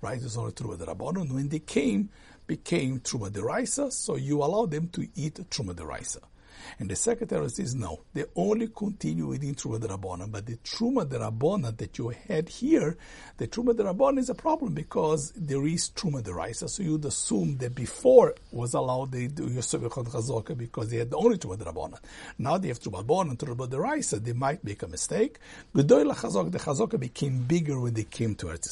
right? 0.00 0.18
It 0.18 0.25
was 0.25 0.37
only 0.37 0.52
Truma 0.52 0.76
de 0.76 0.87
Rabbanon. 0.87 1.33
When 1.33 1.49
they 1.49 1.61
came, 1.61 2.11
became 2.47 3.00
Truma 3.00 3.33
de 3.33 3.42
Raisa, 3.42 3.90
so 3.92 4.16
you 4.16 4.42
allow 4.42 4.66
them 4.66 4.88
to 4.88 5.06
eat 5.14 5.35
Truma 5.50 5.76
de 5.76 5.87
Raisa. 5.87 6.21
And 6.78 6.90
the 6.90 6.96
secretary 6.96 7.48
says 7.48 7.75
no. 7.75 8.00
They 8.14 8.25
only 8.34 8.68
continue 8.68 9.26
within 9.26 9.54
Truma 9.54 9.78
Rabbanan, 9.80 10.30
but 10.30 10.46
the 10.46 10.56
Truma 10.56 11.06
Rabbanan 11.06 11.76
that 11.76 11.98
you 11.98 12.12
had 12.28 12.48
here, 12.48 12.96
the 13.36 13.48
Truma 13.48 13.75
Rabbanan 13.75 14.18
is 14.18 14.30
a 14.30 14.34
problem 14.34 14.75
because 14.75 15.32
there 15.36 15.66
is 15.66 15.90
Truma 15.90 16.22
Deraisa. 16.22 16.68
So 16.68 16.82
you'd 16.82 17.04
assume 17.04 17.58
that 17.58 17.75
before 17.75 18.34
was 18.52 18.75
allowed 18.75 19.12
they 19.12 19.26
do 19.28 19.48
Yosef 19.48 19.82
Echad 19.82 20.08
Chazaka 20.08 20.56
because 20.56 20.90
they 20.90 20.98
had 20.98 21.12
only 21.14 21.38
Truma 21.38 21.56
Rabbanan. 21.56 21.98
Now 22.38 22.58
they 22.58 22.68
have 22.68 22.80
Truma 22.80 23.04
Rabbanan 23.04 23.30
and 23.30 23.38
Truma 23.38 23.68
Deraisa. 23.68 24.22
They 24.22 24.32
might 24.32 24.62
make 24.64 24.82
a 24.82 24.88
mistake. 24.88 25.38
Gedoyla 25.75 26.14
Chazaka, 26.14 26.52
the 26.52 26.58
Chazaka 26.58 26.98
became 26.98 27.42
bigger 27.44 27.80
when 27.80 27.94
they 27.94 28.04
came 28.04 28.34
to 28.36 28.46
Eretz 28.46 28.66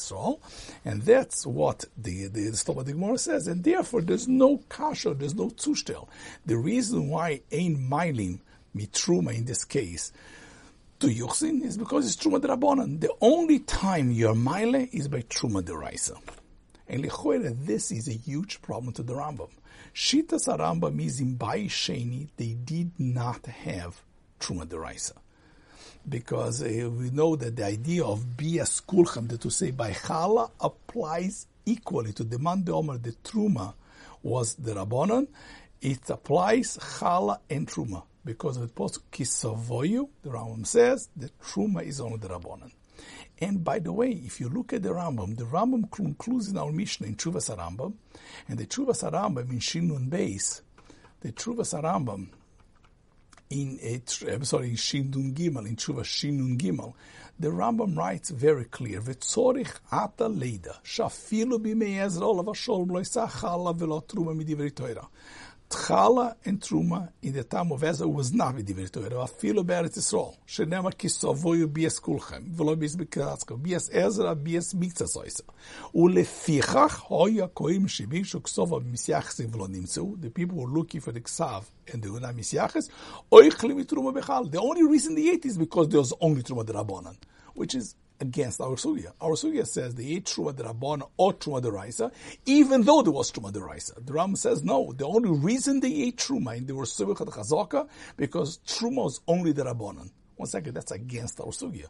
and 0.83 1.01
that's 1.01 1.45
what 1.45 1.85
the 1.97 2.27
the, 2.27 2.49
the 2.49 2.51
Stoma 2.51 2.85
Gemara 2.85 3.17
says. 3.17 3.47
And 3.47 3.63
therefore, 3.63 4.01
there's 4.01 4.27
no 4.27 4.57
kasha, 4.69 5.13
there's 5.13 5.35
no 5.35 5.49
tushtel. 5.49 6.07
The 6.45 6.57
reason 6.57 7.09
why 7.09 7.41
ein 7.75 7.89
milim 7.89 8.39
mitruma 8.75 9.33
in 9.33 9.45
this 9.45 9.63
case 9.63 10.11
to 10.99 11.07
yuchsin 11.07 11.63
is 11.63 11.77
because 11.77 12.05
it's 12.05 12.15
truma 12.15 12.39
derabanan. 12.39 12.99
The 12.99 13.13
only 13.21 13.59
time 13.59 14.11
you're 14.11 14.35
mile 14.35 14.75
is 14.75 15.07
by 15.07 15.21
truma 15.21 15.61
deraisa. 15.61 16.17
And 16.87 17.03
lechoira, 17.03 17.55
this 17.65 17.91
is 17.91 18.07
a 18.07 18.13
huge 18.13 18.61
problem 18.61 18.93
to 18.93 19.03
the 19.03 19.13
Rambam. 19.13 19.49
Shitas 19.93 20.47
Rambam 20.47 21.03
is 21.03 21.19
in 21.19 21.35
Bai 21.35 21.63
Sheni, 21.63 22.29
they 22.37 22.53
did 22.53 22.91
not 22.99 23.45
have 23.45 24.01
truma 24.39 24.65
deraisa 24.65 25.13
because 26.07 26.61
uh, 26.61 26.89
we 26.91 27.09
know 27.09 27.35
that 27.35 27.55
the 27.55 27.65
idea 27.65 28.03
of 28.03 28.37
bias 28.37 28.81
kulchem, 28.81 29.27
that 29.29 29.41
to 29.41 29.49
say 29.49 29.71
by 29.71 29.91
chala, 29.91 30.51
applies 30.59 31.47
equally 31.65 32.13
to 32.13 32.23
the 32.23 32.37
man 32.37 32.63
de 32.63 32.71
omer, 32.71 32.97
the 32.97 33.11
truma 33.23 33.73
was 34.21 34.55
the 34.55 34.73
rabbanon. 34.73 35.27
It 35.81 36.09
applies 36.09 36.77
chala 36.77 37.39
and 37.49 37.67
truma 37.67 38.03
because 38.23 38.57
of 38.57 38.63
the 38.63 38.73
post 38.73 38.99
kisavoyu. 39.11 40.09
The 40.23 40.29
Rambam 40.29 40.65
says 40.65 41.09
the 41.15 41.29
truma 41.43 41.83
is 41.83 41.99
only 41.99 42.17
the 42.17 42.29
rabbanon. 42.29 42.71
And 43.39 43.63
by 43.63 43.79
the 43.79 43.91
way, 43.91 44.11
if 44.11 44.39
you 44.39 44.47
look 44.47 44.71
at 44.71 44.83
the 44.83 44.89
Rambam, 44.89 45.37
the 45.37 45.43
Rambam 45.43 45.91
concludes 45.91 46.49
in 46.49 46.57
our 46.57 46.71
Mishnah 46.71 47.07
in 47.07 47.15
Chuvas 47.15 47.55
Rambam, 47.55 47.93
and 48.47 48.57
the 48.57 48.65
Chuvas 48.65 49.09
Rambam 49.11 49.49
in 49.49 49.59
Shinun 49.59 50.09
Beis, 50.09 50.61
the 51.19 51.33
Chuvas 51.33 51.79
Rambam 51.81 52.29
in 53.49 53.77
eh, 53.81 53.97
a, 53.97 54.33
I'm 54.33 54.41
eh, 54.41 54.45
sorry, 54.45 54.69
in 54.69 54.75
Shindun 54.75 55.33
Gimel, 55.33 55.67
in 55.67 55.75
Tshuva 55.75 56.01
Shinun 56.01 56.57
Gimel, 56.57 56.93
the 57.39 57.49
Rambam 57.49 57.97
writes 57.97 58.29
very 58.29 58.65
clear, 58.65 59.01
V'tzorich 59.01 59.79
ata 59.91 60.25
leida, 60.25 60.81
shafilu 60.83 61.59
b'mei 61.59 62.03
Ezra 62.03 62.25
olav 62.25 62.47
ha-sholm 62.47 62.91
lo 62.91 63.01
chala 63.01 63.75
v'lo 63.75 64.03
truma 64.05 64.75
Torah. 64.75 65.07
Tchala 65.69 66.35
and 66.45 66.59
Truma 66.61 67.09
in 67.21 67.33
the 67.33 67.43
time 67.43 67.71
of 67.71 67.83
Ezra 67.83 68.07
was 68.07 68.33
not 68.33 68.55
v'divri 68.55 68.91
Torah, 68.91 69.27
afilu 69.27 69.65
be'eretz 69.65 69.97
Yisrael, 69.97 70.35
shenemar 70.47 70.93
kisovoyu 70.93 71.71
bies 71.71 71.99
kulchem, 71.99 72.53
v'lo 72.55 72.77
bies 72.77 72.95
b'kiratzka, 72.95 73.61
bies 73.61 73.89
Ezra, 73.91 74.35
bies 74.35 74.73
mikza 74.75 75.05
soisa. 75.05 75.41
Ulefichach 75.93 76.91
hoya 77.07 77.47
koim 77.47 77.87
shebishu 77.87 78.41
ksova 78.41 78.79
b'misyachsim 78.81 79.49
v'lo 79.49 79.67
nimtzu, 79.67 80.21
the 80.21 80.29
people 80.29 80.57
were 80.57 80.69
looking 80.69 81.01
for 81.01 81.11
the 81.11 81.21
ksav 81.21 81.65
and 81.91 82.03
the 82.03 82.09
Una 82.09 82.31
Misyaches, 82.33 82.89
oichli 83.31 83.73
mitruma 83.73 84.13
bechal. 84.13 84.51
The 84.51 84.59
only 84.61 84.83
reason 84.83 85.15
they 85.15 85.29
ate 85.29 85.45
is 85.45 85.57
because 85.57 85.89
there 85.89 85.99
was 85.99 86.13
only 86.21 86.43
Truma 86.43 86.63
Derabanan, 86.63 87.15
which 87.53 87.75
is 87.75 87.95
against 88.19 88.61
our 88.61 88.75
sugya. 88.75 89.11
Our 89.21 89.31
sugya 89.31 89.65
says 89.65 89.95
ate 89.99 90.25
truma 90.25 90.53
derabana 90.53 91.09
or 91.17 91.33
truma 91.33 91.61
deraisa, 91.61 92.11
even 92.45 92.83
though 92.83 93.01
there 93.01 93.11
was 93.11 93.31
truma 93.31 93.51
deraisa. 93.51 94.05
The 94.05 94.13
Ram 94.13 94.35
says 94.35 94.63
no. 94.63 94.93
The 94.93 95.05
only 95.05 95.29
reason 95.29 95.79
they 95.79 95.93
ate 96.03 96.17
truma 96.17 96.57
and 96.57 96.67
they 96.67 96.73
were 96.73 96.85
subicha 96.85 97.25
chazaka 97.27 97.87
because 98.17 98.59
truma 98.65 99.03
was 99.03 99.21
only 99.27 99.53
derabanan. 99.53 100.11
One 100.35 100.47
second, 100.47 100.73
that's 100.73 100.91
against 100.91 101.39
our 101.39 101.47
sugya. 101.47 101.87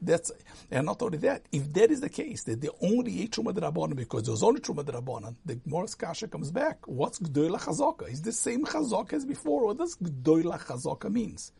That's 0.00 0.30
and 0.70 0.86
not 0.86 1.00
only 1.02 1.18
that. 1.18 1.42
If 1.50 1.72
that 1.74 1.90
is 1.90 2.00
the 2.00 2.10
case, 2.10 2.44
that 2.44 2.60
they 2.60 2.68
only 2.82 3.22
ate 3.22 3.32
truma 3.32 3.52
derabanan 3.54 3.96
because 3.96 4.24
there 4.24 4.32
was 4.32 4.42
only 4.42 4.60
truma 4.60 4.84
derabanan, 4.84 5.36
the 5.46 5.58
Morris 5.64 5.94
Kasha 5.94 6.28
comes 6.28 6.50
back. 6.50 6.86
What's 6.86 7.18
gdoila 7.20 7.60
chazaka? 7.60 8.10
Is 8.10 8.22
the 8.22 8.32
same 8.32 8.64
chazaka 8.64 9.14
as 9.14 9.24
before? 9.24 9.66
What 9.66 9.78
does 9.78 9.96
gdoila 9.96 10.60
chazaka 10.60 11.10
means? 11.10 11.52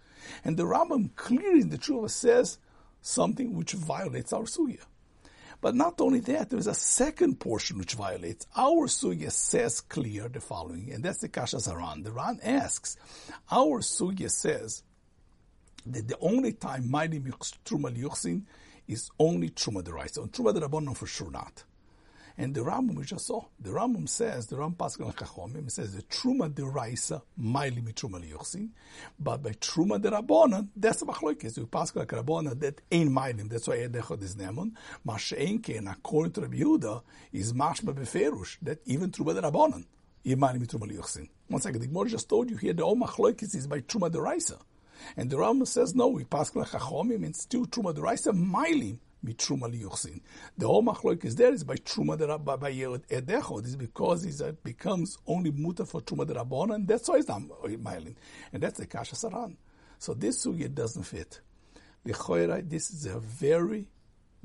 And 0.44 0.56
the 0.56 0.64
Rambam 0.64 1.14
clearly 1.16 1.60
in 1.60 1.70
the 1.70 1.78
Tshuva 1.78 2.10
says 2.10 2.58
something 3.04 3.54
which 3.54 3.72
violates 3.72 4.32
our 4.32 4.44
sugya. 4.44 4.80
But 5.60 5.74
not 5.74 6.00
only 6.00 6.20
that, 6.20 6.50
there 6.50 6.58
is 6.58 6.66
a 6.66 6.74
second 6.74 7.38
portion 7.38 7.78
which 7.78 7.94
violates. 7.94 8.46
Our 8.56 8.86
sugya 8.86 9.30
says 9.30 9.80
clear 9.80 10.28
the 10.28 10.40
following, 10.40 10.90
and 10.92 11.04
that's 11.04 11.18
the 11.18 11.28
Kashas 11.28 11.68
Haran. 11.70 12.02
The 12.02 12.12
Ran 12.12 12.40
asks, 12.42 12.96
our 13.50 13.80
sugya 13.80 14.30
says 14.30 14.82
that 15.86 16.08
the 16.08 16.18
only 16.20 16.52
time 16.52 16.88
Maili 16.88 17.22
Truma 17.64 18.42
is 18.88 19.10
only 19.18 19.50
Truma 19.50 19.82
Deraisa. 19.82 20.18
And 20.18 20.32
Truma 20.32 20.54
Derabanan 20.54 20.96
for 20.96 21.06
sure 21.06 21.30
not. 21.30 21.64
And 22.36 22.52
the 22.54 22.62
Rambam 22.62 22.96
we 22.96 23.04
just 23.04 23.26
saw, 23.26 23.44
the 23.60 23.70
Rambam 23.70 24.08
says, 24.08 24.48
the 24.48 24.56
Rambam 24.56 24.76
Pascal 24.76 25.12
Chachomim 25.12 25.70
says 25.70 25.94
the 25.94 26.02
Truma 26.02 26.52
Deraisa 26.52 27.22
Maili 27.40 27.94
Truma 27.94 28.20
Yuchsin, 28.28 28.70
but 29.20 29.42
by 29.42 29.50
Truma 29.50 30.00
Derabanan, 30.00 30.68
that's 30.74 31.00
the 31.00 31.06
Machloikis. 31.06 31.56
You 31.56 31.66
Pascal 31.66 32.04
Rabbanan 32.04 32.58
that 32.60 32.80
ain't 32.90 33.10
Mailim. 33.10 33.48
That's 33.48 33.68
why 33.68 33.76
Edechot 33.76 34.22
is 34.22 34.34
Nemon. 34.34 34.72
Masheenke, 35.06 35.90
according 35.90 36.32
to 36.32 36.40
Rabbi 36.40 36.58
Yehuda, 36.58 37.02
is 37.32 37.52
Mashma 37.52 37.94
Beferush 37.94 38.56
that 38.62 38.80
even 38.84 39.10
Truma 39.10 39.40
Derabanan. 39.40 39.84
Yemani 40.24 40.66
Truma 40.66 40.90
Yuchsin. 40.90 41.28
One 41.48 41.60
second, 41.60 41.82
the 41.82 41.86
Gemara 41.86 42.08
just 42.08 42.28
told 42.28 42.50
you 42.50 42.56
here 42.56 42.72
the 42.72 42.82
all 42.82 42.96
Machloikis 42.96 43.54
is 43.54 43.66
by 43.66 43.80
Truma 43.80 44.10
Deraisa. 44.10 44.58
And 45.16 45.30
the 45.30 45.36
Rambam 45.36 45.66
says, 45.66 45.94
no, 45.94 46.08
we 46.08 46.24
pass 46.24 46.50
Chachomim 46.50 47.24
and 47.24 47.36
still 47.36 47.66
Truma 47.66 47.94
Deraisa 47.94 48.32
Mailim 48.32 48.98
mitruma 49.24 49.68
liyuchsin. 49.72 50.20
The 50.58 50.66
whole 50.66 50.82
machloik 50.82 51.24
is 51.24 51.36
there 51.36 51.52
is 51.52 51.64
by 51.64 51.76
truma 51.76 52.44
by, 52.44 52.56
by 52.56 52.70
This 52.70 53.70
is 53.70 53.76
because 53.76 54.24
it 54.24 54.46
uh, 54.46 54.52
becomes 54.62 55.18
only 55.26 55.50
muta 55.50 55.84
for 55.86 56.00
truma 56.00 56.26
derabon, 56.26 56.74
and 56.74 56.88
that's 56.88 57.08
why 57.08 57.16
it's 57.16 57.28
not 57.28 57.42
mylin, 57.42 58.16
and 58.52 58.62
that's 58.62 58.78
the 58.78 58.86
kasha 58.86 59.14
saran. 59.14 59.56
So 59.98 60.14
this 60.14 60.44
sugya 60.44 60.72
doesn't 60.72 61.04
fit. 61.04 61.40
The 62.04 62.62
this 62.66 62.90
is 62.90 63.06
a 63.06 63.18
very 63.18 63.86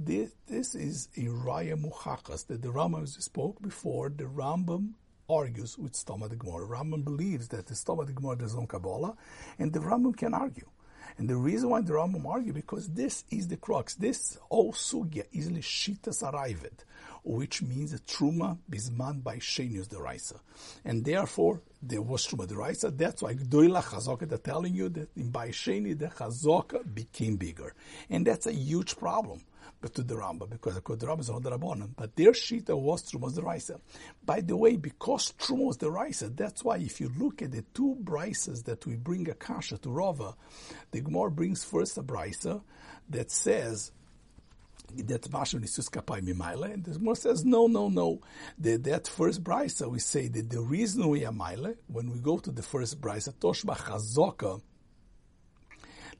this, 0.02 0.32
this 0.48 0.76
is 0.76 1.10
a 1.18 1.24
raya 1.24 1.76
muchakas 1.76 2.48
that 2.48 2.62
the 2.62 2.70
Rambam 2.70 3.06
spoke 3.06 3.62
before. 3.62 4.10
The 4.10 4.24
Rambam 4.24 4.94
argues 5.30 5.78
with 5.78 5.92
Stoma 5.92 6.30
the 6.30 6.38
Gemara. 6.38 6.66
Rambam 6.66 7.04
believes 7.04 7.50
that 7.50 7.68
the 7.68 7.74
Stoma 7.74 8.06
the 8.08 8.14
Gemara 8.14 8.38
does 8.38 8.56
on 8.56 8.66
Kabbalah, 8.66 9.18
and 9.60 9.74
the 9.74 9.80
Rambam 9.80 10.16
can 10.16 10.34
argue. 10.34 10.70
And 11.18 11.30
the 11.30 11.36
reason 11.36 11.70
why 11.70 11.82
the 11.82 11.94
Rambam 11.94 12.26
argue 12.26 12.54
because 12.54 12.90
this 12.90 13.24
is 13.30 13.48
the 13.48 13.58
crux. 13.58 13.96
This 13.96 14.38
all 14.50 14.74
sugya 14.74 15.26
is 15.32 15.50
lishitas 15.50 16.24
arrived, 16.24 16.84
which 17.24 17.62
means 17.62 17.94
a 17.94 18.00
truma 18.00 18.58
bisman 18.70 19.24
by 19.24 19.38
shenius 19.38 19.88
deraisa, 19.88 20.40
and 20.86 21.04
therefore 21.04 21.62
there 21.82 22.02
was 22.02 22.26
truma 22.26 22.48
deraisa. 22.48 22.96
That's 22.96 23.22
why 23.22 23.34
gdoila 23.34 23.84
chazaka. 23.84 24.30
They're 24.30 24.38
telling 24.38 24.76
you 24.76 24.90
that 24.90 25.10
in 25.16 25.30
by 25.32 25.50
sheni 25.50 25.98
the 25.98 26.08
chazaka 26.08 26.94
became 26.94 27.36
bigger, 27.36 27.74
and 28.10 28.26
that's 28.26 28.48
a 28.48 28.54
huge 28.54 28.98
problem 28.98 29.42
to 29.88 30.04
the 30.04 30.16
Rambam, 30.16 30.50
because 30.50 30.76
the 30.76 30.82
Rambam 30.82 31.20
is 31.22 31.30
not 31.30 31.44
the 31.44 31.52
Rabbanon. 31.52 31.92
But 31.96 32.16
their 32.16 32.32
Shita 32.32 32.78
was 32.78 33.04
Truma 33.04 33.34
the 33.34 33.42
Raisa. 33.42 33.80
By 34.26 34.42
the 34.42 34.58
way, 34.58 34.76
because 34.76 35.34
Truma 35.40 35.66
was 35.66 35.78
the 35.78 35.90
Raisa, 35.90 36.30
that's 36.30 36.64
why 36.64 36.78
if 36.78 37.00
you 37.00 37.12
look 37.18 37.42
at 37.42 37.52
the 37.52 37.64
two 37.74 37.98
Brises 38.04 38.66
that 38.66 38.86
we 38.86 38.96
bring 38.96 39.30
a 39.30 39.34
Kasha 39.34 39.78
to 39.78 39.90
Rava, 39.90 40.36
the 40.92 41.02
Gemara 41.02 41.32
brings 41.32 41.64
first 41.64 41.98
a 41.98 42.04
Brisa 42.04 42.62
that 43.10 43.32
says, 43.32 43.92
that 44.96 45.22
Mashal 45.30 45.62
Nisus 45.62 45.90
Kapai 45.90 46.22
Mimaila, 46.22 46.74
and 46.74 46.84
the 46.84 46.92
Gemara 46.92 47.16
says, 47.16 47.46
no, 47.46 47.68
no, 47.68 47.90
no. 47.90 48.20
The, 48.58 48.78
that 48.78 49.08
first 49.08 49.44
brisa, 49.44 49.88
we 49.90 50.00
say 50.00 50.28
that 50.28 50.50
the 50.50 50.62
reason 50.62 51.08
we 51.08 51.26
are 51.26 51.32
Maile, 51.32 51.76
when 51.88 52.12
we 52.12 52.20
go 52.20 52.40
to 52.40 52.52
the 52.52 52.64
first 52.64 53.00
brisa, 53.00 53.34
Toshba 53.34 53.78
Chazoka, 53.78 54.62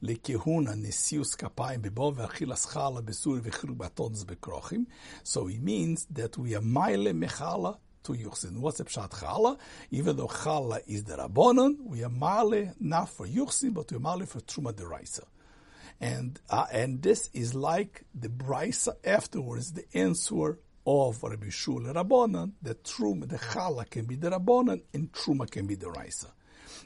lekehuna 0.02 0.74
nesius 0.74 1.36
bebov 1.36 2.16
chala 2.16 3.02
besur 3.02 3.40
batons 3.76 4.24
bekrochim. 4.24 4.86
So 5.22 5.48
it 5.48 5.60
means 5.60 6.06
that 6.10 6.36
we 6.38 6.54
are 6.54 6.60
male 6.60 7.12
mechala 7.12 7.78
to 8.02 8.12
Yuchsin. 8.12 8.58
What's 8.58 8.78
the 8.78 8.84
pshat 8.84 9.10
chala? 9.10 9.58
Even 9.90 10.16
though 10.16 10.26
chala 10.26 10.80
is 10.86 11.04
the 11.04 11.16
rabbonon, 11.16 11.76
we 11.84 12.02
are 12.02 12.08
male 12.08 12.72
not 12.80 13.08
for 13.08 13.26
Yuchsin, 13.26 13.74
but 13.74 13.90
we 13.90 13.96
are 13.96 14.00
male 14.00 14.26
for 14.26 14.40
truma 14.40 14.72
deraisa. 14.72 15.24
And 16.00 16.40
uh, 16.48 16.66
and 16.72 17.02
this 17.02 17.28
is 17.34 17.54
like 17.54 18.04
the 18.14 18.28
brisa 18.28 18.94
afterwards, 19.04 19.72
the 19.72 19.84
answer 19.92 20.58
of 20.86 21.22
Rabbi 21.22 21.50
Shul 21.50 21.80
Rabbonan, 21.80 22.52
the 22.62 22.74
truma, 22.74 23.28
the 23.28 23.36
chala 23.36 23.88
can 23.88 24.06
be 24.06 24.16
the 24.16 24.30
rabbonon, 24.30 24.82
and 24.94 25.12
truma 25.12 25.50
can 25.50 25.66
be 25.66 25.74
the 25.74 25.90
raisa. 25.90 26.28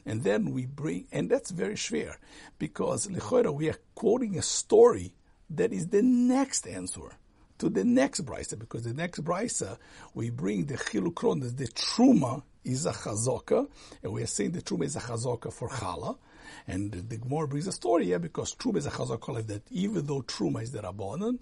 And 0.07 0.23
then 0.23 0.53
we 0.53 0.67
bring, 0.67 1.07
and 1.13 1.31
that's 1.31 1.51
very 1.51 1.75
schwer, 1.75 2.17
because 2.59 3.07
Lechora, 3.07 3.53
we 3.53 3.71
are 3.71 3.79
quoting 3.95 4.37
a 4.37 4.43
story 4.43 5.15
that 5.51 5.73
is 5.73 5.89
the 5.89 6.03
next 6.03 6.67
answer 6.67 7.17
to 7.59 7.71
the 7.71 7.85
next 7.85 8.25
brisa, 8.27 8.59
because 8.59 8.83
the 8.85 8.93
next 8.93 9.25
brisa, 9.25 9.79
we 10.13 10.31
bring 10.31 10.67
the 10.67 10.75
chilukron, 10.75 11.57
the 11.57 11.69
truma 11.69 12.43
is 12.65 12.87
a 12.87 12.93
chazoka, 12.93 13.69
and 14.03 14.13
we 14.13 14.23
are 14.23 14.27
saying 14.27 14.53
the 14.53 14.63
truma 14.63 14.85
is 14.85 14.97
a 14.97 15.01
chazoka 15.01 15.53
for 15.53 15.69
chala. 15.69 16.19
And 16.67 16.93
the, 16.93 17.17
Gemara 17.17 17.49
brings 17.49 17.67
a 17.67 17.73
story 17.73 18.07
here 18.07 18.19
because 18.19 18.55
truma 18.55 18.77
is 18.77 18.87
a 18.87 18.91
chazoka 18.91 19.35
like 19.35 19.47
that. 19.49 19.63
Even 19.71 20.07
though 20.07 20.23
truma 20.23 20.63
is 20.63 20.73
the 20.73 20.81
rabbanon, 20.81 21.39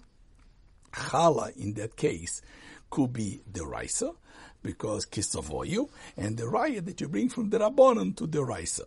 chala 0.91 1.55
in 1.57 1.73
that 1.73 1.95
case 1.95 2.41
could 2.89 3.11
be 3.11 3.41
the 3.51 3.65
raisa 3.65 4.11
because 4.63 5.05
kisavoyu, 5.05 5.89
and 6.17 6.37
the 6.37 6.45
raya 6.45 6.83
that 6.83 7.01
you 7.01 7.07
bring 7.07 7.29
from 7.29 7.49
the 7.49 7.59
rabbanon 7.59 8.15
to 8.17 8.25
the 8.25 8.43
raisa 8.43 8.85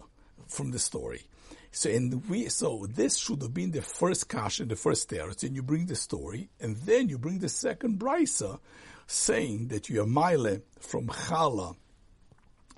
from 0.48 0.70
the 0.70 0.78
story. 0.78 1.22
So 1.70 1.90
and 1.90 2.26
we 2.28 2.48
so 2.48 2.86
this 2.88 3.18
should 3.18 3.42
have 3.42 3.52
been 3.52 3.70
the 3.70 3.82
first 3.82 4.28
kash 4.28 4.60
in 4.60 4.68
the 4.68 4.76
first 4.76 5.10
teretz, 5.10 5.44
and 5.44 5.54
you 5.54 5.62
bring 5.62 5.86
the 5.86 5.94
story, 5.94 6.48
and 6.58 6.76
then 6.78 7.08
you 7.08 7.18
bring 7.18 7.38
the 7.38 7.48
second 7.48 8.00
brisa, 8.00 8.58
saying 9.06 9.68
that 9.68 9.88
you 9.88 10.02
are 10.02 10.06
mile 10.06 10.58
from 10.80 11.08
chala 11.08 11.76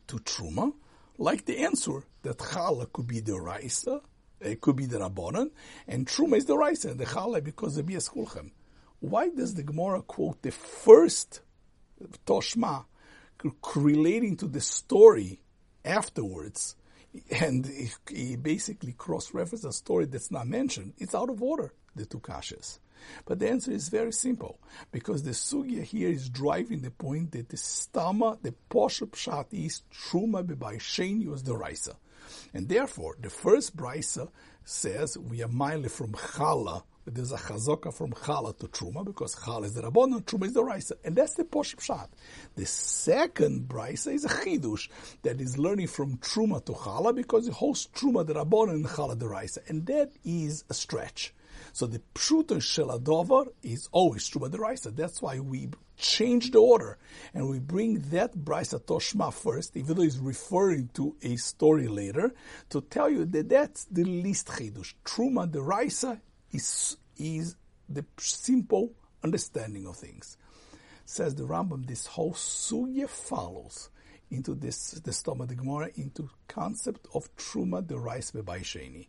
to 0.09 0.17
truma, 0.17 0.73
like 1.17 1.45
the 1.45 1.59
answer 1.59 2.05
that 2.23 2.39
chala 2.39 2.93
could 2.93 3.07
be 3.07 3.21
the 3.21 3.39
raisa, 3.39 4.01
it 4.41 4.61
could 4.61 4.77
be 4.77 4.87
the 4.87 4.99
rabbanon, 4.99 5.51
and 5.87 6.07
truma 6.07 6.37
is 6.37 6.47
the 6.47 6.57
raisa, 6.57 6.91
and 6.91 6.99
the 6.99 7.07
chala 7.07 7.43
because 7.43 7.77
the 7.77 7.83
bias. 7.83 8.11
Why 9.01 9.29
does 9.29 9.55
the 9.55 9.63
Gemara 9.63 10.03
quote 10.03 10.43
the 10.43 10.51
first 10.51 11.41
toshma 12.27 12.85
relating 13.75 14.37
to 14.37 14.47
the 14.47 14.61
story 14.61 15.41
afterwards? 15.85 16.77
and 17.31 17.69
he 18.11 18.37
basically 18.37 18.93
cross-references 18.93 19.65
a 19.65 19.73
story 19.73 20.07
that's 20.07 20.31
not 20.31 20.47
mentioned, 20.47 20.95
it's 20.99 21.15
out 21.15 21.31
of 21.31 21.43
order, 21.43 21.73
the 21.97 22.07
two 22.07 22.21
kashas. 22.21 22.79
But 23.25 23.39
the 23.39 23.49
answer 23.49 23.71
is 23.71 23.89
very 23.89 24.13
simple, 24.13 24.59
because 24.91 25.23
the 25.23 25.31
sugya 25.31 25.83
here 25.83 26.11
is 26.11 26.29
driving 26.29 26.83
the 26.83 26.91
point 26.91 27.33
that 27.33 27.49
the 27.49 27.57
stama, 27.57 28.41
the 28.43 28.55
poshup 28.71 29.11
pshat 29.11 29.47
is 29.53 29.83
truma 29.93 30.45
bebaisheni 30.45 31.27
was 31.27 31.45
the 31.45 31.57
raisa. 31.57 31.97
And 32.53 32.69
therefore, 32.69 33.17
the 33.21 33.31
first 33.31 33.77
brisa 33.77 34.29
says 34.65 35.17
we 35.17 35.43
are 35.43 35.49
mile 35.49 35.85
from 35.85 36.13
chala, 36.13 36.83
there's 37.15 37.33
a 37.33 37.37
chazaka 37.37 37.93
from 37.93 38.13
chala 38.13 38.57
to 38.59 38.67
truma 38.69 39.05
because 39.05 39.35
chala 39.35 39.65
is 39.65 39.75
the 39.75 39.83
rabbanon, 39.83 40.23
truma 40.25 40.47
is 40.47 40.55
the 40.55 40.65
raisa, 40.65 40.95
and 41.05 41.17
that's 41.17 41.35
the 41.35 41.45
posh 41.45 41.75
pshat. 41.77 42.09
The 42.57 42.67
second 42.67 43.69
brisa 43.69 44.13
is 44.13 44.25
a 44.25 44.29
chidush 44.29 44.89
that 45.23 45.41
is 45.41 45.59
learning 45.59 45.89
from 45.89 46.19
truma 46.19 46.65
to 46.67 46.73
chala 46.73 47.15
because 47.15 47.47
it 47.49 47.55
holds 47.55 47.89
truma 47.89 48.27
the 48.27 48.35
rabbanon 48.35 48.75
and 48.75 48.87
chala 48.87 49.19
the 49.19 49.29
raisa, 49.29 49.61
and 49.69 49.87
that 49.87 50.13
is 50.25 50.65
a 50.69 50.75
stretch. 50.75 51.35
So 51.73 51.87
the 51.87 52.01
pshuta 52.15 52.59
sheladovar 52.59 53.49
is 53.63 53.89
always 53.93 54.29
truma 54.29 54.51
the 54.51 54.59
raisa. 54.59 54.91
That's 54.91 55.21
why 55.21 55.41
we 55.41 55.69
change 55.97 56.53
the 56.53 56.59
order 56.59 56.97
and 57.35 57.49
we 57.49 57.59
bring 57.59 58.01
that 58.11 58.37
brisa 58.37 58.81
toshma 58.81 59.33
first, 59.33 59.77
even 59.77 59.97
though 59.97 60.03
it's 60.03 60.17
referring 60.17 60.89
to 60.95 61.17
a 61.23 61.37
story 61.37 61.89
later, 61.89 62.33
to 62.71 62.81
tell 62.83 63.11
you 63.11 63.25
that 63.27 63.49
that's 63.49 63.85
the 63.87 64.05
least 64.05 64.47
chidush. 64.49 64.95
Truma 65.05 65.51
the 65.51 65.63
raisa 65.63 66.21
is, 66.53 66.97
is 67.17 67.57
the 67.89 68.05
simple 68.19 68.93
understanding 69.23 69.87
of 69.87 69.97
things. 69.97 70.37
Says 71.05 71.35
the 71.35 71.45
Rambam, 71.45 71.87
this 71.87 72.07
whole 72.07 72.35
sugya 72.35 73.09
follows 73.09 73.91
into 74.31 74.55
this, 74.55 74.91
the 74.93 75.11
stoma, 75.11 75.49
the 75.49 75.55
Gemara, 75.55 75.91
into 75.97 76.29
concept 76.49 77.07
of 77.15 77.35
truma 77.37 77.87
the 77.87 77.99
rice 77.99 78.31
bebaisheni. 78.31 79.09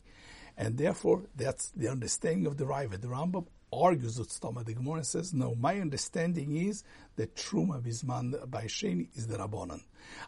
And 0.57 0.77
therefore, 0.77 1.23
that's 1.35 1.69
the 1.71 1.89
understanding 1.89 2.45
of 2.45 2.57
the 2.57 2.65
Raiva. 2.65 2.99
The 2.99 3.07
Rambam 3.07 3.47
argues 3.71 4.17
with 4.17 4.29
stoma. 4.29 4.65
The 4.65 4.73
Gemara 4.73 5.03
says, 5.03 5.33
no, 5.33 5.55
my 5.55 5.79
understanding 5.79 6.55
is 6.55 6.83
that 7.17 7.35
truma 7.35 7.81
bisman 7.81 8.33
baisheni 8.47 9.07
is 9.15 9.27
the 9.27 9.37
Rabbanan. 9.37 9.81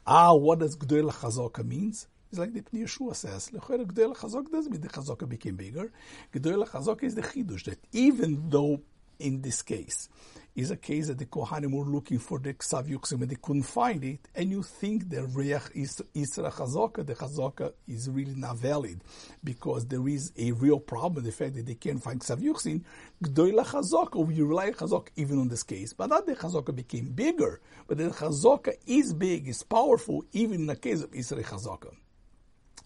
Ah, 0.05 0.33
what 0.33 0.59
does 0.59 0.77
Gdoel 0.77 1.11
Chazoka 1.11 1.65
means? 1.65 2.07
It's 2.31 2.39
like 2.39 2.53
the 2.53 2.61
Pnei 2.61 2.83
Yeshua 2.83 3.13
says, 3.13 3.49
Gdol 3.53 4.15
Chazok 4.15 4.49
doesn't 4.49 4.71
mean 4.71 4.79
the 4.79 4.87
Chazaka 4.87 5.27
became 5.27 5.57
bigger. 5.57 5.91
Gdol 6.33 6.65
Chazok 6.65 7.03
is 7.03 7.13
the 7.13 7.23
Chidush, 7.23 7.65
that 7.65 7.79
even 7.91 8.49
though 8.49 8.79
in 9.19 9.41
this 9.41 9.61
case 9.61 10.07
is 10.55 10.71
a 10.71 10.77
case 10.77 11.07
that 11.07 11.17
the 11.17 11.25
Kohanim 11.25 11.73
were 11.73 11.83
looking 11.83 12.19
for 12.19 12.39
the 12.39 12.53
Ksav 12.53 12.87
Yuksim 12.87 13.21
and 13.21 13.29
they 13.29 13.35
couldn't 13.35 13.63
find 13.63 14.01
it, 14.05 14.29
and 14.33 14.49
you 14.49 14.63
think 14.63 15.09
the 15.09 15.25
Reach 15.25 15.61
is 15.75 16.01
Isra 16.15 16.53
Chazaka, 16.53 17.05
the 17.05 17.15
Chazaka 17.15 17.73
is 17.85 18.09
really 18.09 18.35
not 18.35 18.57
valid 18.57 19.01
because 19.43 19.85
there 19.87 20.07
is 20.07 20.31
a 20.37 20.53
real 20.53 20.79
problem, 20.79 21.25
the 21.25 21.33
fact 21.33 21.55
that 21.55 21.65
they 21.65 21.75
can't 21.75 22.01
find 22.01 22.21
Ksav 22.21 22.41
Yuksim, 22.41 22.81
Gdoila 23.21 23.65
Chazaka, 23.65 24.25
we 24.25 24.41
rely 24.41 24.67
on 24.67 24.73
Chazaka 24.73 25.09
even 25.17 25.37
on 25.37 25.49
this 25.49 25.63
case. 25.63 25.91
But 25.91 26.07
not 26.07 26.25
the 26.25 26.35
Chazaka 26.37 26.73
became 26.73 27.09
bigger, 27.09 27.59
but 27.87 27.97
the 27.97 28.05
Chazaka 28.05 28.75
is 28.87 29.13
big, 29.13 29.49
is 29.49 29.63
powerful, 29.63 30.23
even 30.31 30.61
in 30.61 30.67
the 30.67 30.77
case 30.77 31.01
of 31.01 31.11
Isra 31.11 31.43
Chazaka. 31.43 31.93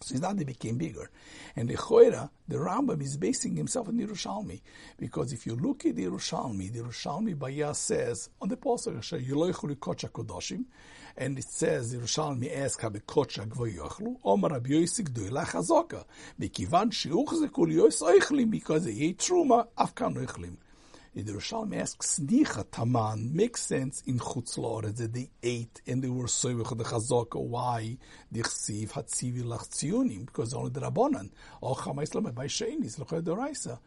It's 0.00 0.20
not 0.20 0.36
they 0.36 0.44
became 0.44 0.76
bigger. 0.76 1.10
And 1.56 1.68
the 1.68 1.74
Choira, 1.74 2.30
the 2.48 2.56
Rambam 2.56 3.02
is 3.02 3.16
basing 3.16 3.56
himself 3.56 3.88
on 3.88 3.96
the 3.96 4.06
Yerushalmi. 4.06 4.60
Because 4.98 5.32
if 5.32 5.46
you 5.46 5.56
look 5.56 5.86
at 5.86 5.96
the 5.96 6.04
Yerushalmi, 6.04 6.72
the 6.72 6.80
Yerushalmi 6.80 7.38
Baya 7.38 7.74
says, 7.74 8.30
on 8.40 8.48
the 8.48 8.56
Pasuk, 8.56 8.96
Kocha 9.78 10.10
Kodoshim, 10.10 10.64
and 11.16 11.38
it 11.38 11.44
says, 11.44 11.94
Yerushalmi 11.94 12.54
asks, 12.56 12.82
Kocha 12.84 13.46
Gvoyochlu, 13.48 14.16
Omar 14.24 14.50
Rabbi 14.50 14.70
Yosik 14.70 15.10
Doila 15.10 15.44
Chazoka, 15.46 16.04
Bekivan 16.40 16.90
Shiuchzeku 16.90 17.66
Liyos 17.66 18.02
Oichlim, 18.02 18.50
because 18.50 18.84
they 18.84 18.92
ate 19.00 19.18
Truma, 19.18 19.66
Afkan 19.78 20.14
Oichlim. 20.16 20.56
The 21.16 21.22
Yerushalmi 21.22 21.80
asks, 21.80 22.20
Snicha 22.20 22.70
Taman 22.70 23.34
makes 23.34 23.62
sense 23.62 24.02
in 24.04 24.18
Chutzlore 24.18 24.94
that 24.94 25.14
they 25.14 25.30
ate 25.42 25.80
and 25.86 26.04
they 26.04 26.10
were 26.10 26.26
soivich 26.26 26.76
the 26.76 26.84
Chazaka. 26.84 27.40
Why? 27.40 27.96
The 28.30 28.42
Chsiv 28.42 28.90
Hatzivi 28.90 29.42
Lach 29.42 29.66
Tzionim, 29.70 30.26
because 30.26 30.52
only 30.52 30.68
the 30.72 30.80
Rabbanan. 30.80 31.30
O 31.62 31.72
Chamais 31.72 32.14
Lama 32.14 32.32
by 32.32 32.44
Sheinis, 32.44 32.98
Lachai 32.98 33.22
Doraisa. 33.22 33.78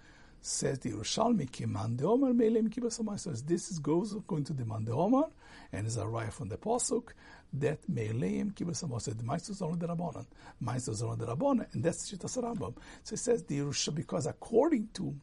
Says 0.42 0.80
the 0.80 0.90
Yerushalmi, 0.90 1.52
Kiman 1.52 1.98
de 1.98 2.08
Omar 2.08 2.32
Melem 2.32 2.68
Kibas 2.68 3.20
Says 3.20 3.44
this 3.44 3.70
is 3.70 3.78
goes 3.78 4.16
going 4.26 4.46
to 4.46 4.54
the 4.54 4.66
Man 4.66 4.86
de 4.86 4.92
Omar, 4.92 5.30
and 5.72 5.86
is 5.86 5.98
a 5.98 6.06
raya 6.06 6.34
from 6.34 6.50
the 6.50 6.58
Pasuk, 6.58 7.10
that 7.54 7.80
Meleim 7.92 8.54
Kibas 8.54 8.82
Amar. 8.82 9.02
The 9.02 9.24
Maestro 9.24 9.54
is 9.54 9.62
only 9.62 9.78
the 9.78 9.88
Rabbanan. 9.88 10.26
Maestro 10.60 10.94
is 10.94 11.04
only 11.04 11.24
the 11.24 11.36
Rabbanan, 11.36 11.72
and 11.76 11.84
that's 11.84 12.12
Shittas 12.12 12.42
Rambam. 12.42 12.74
So 13.04 13.14
it 13.14 13.20
says 13.20 13.44
the 13.44 13.60
Yerushalmi, 13.60 13.96
because 13.98 14.26
according 14.26 14.90
to 14.96 15.14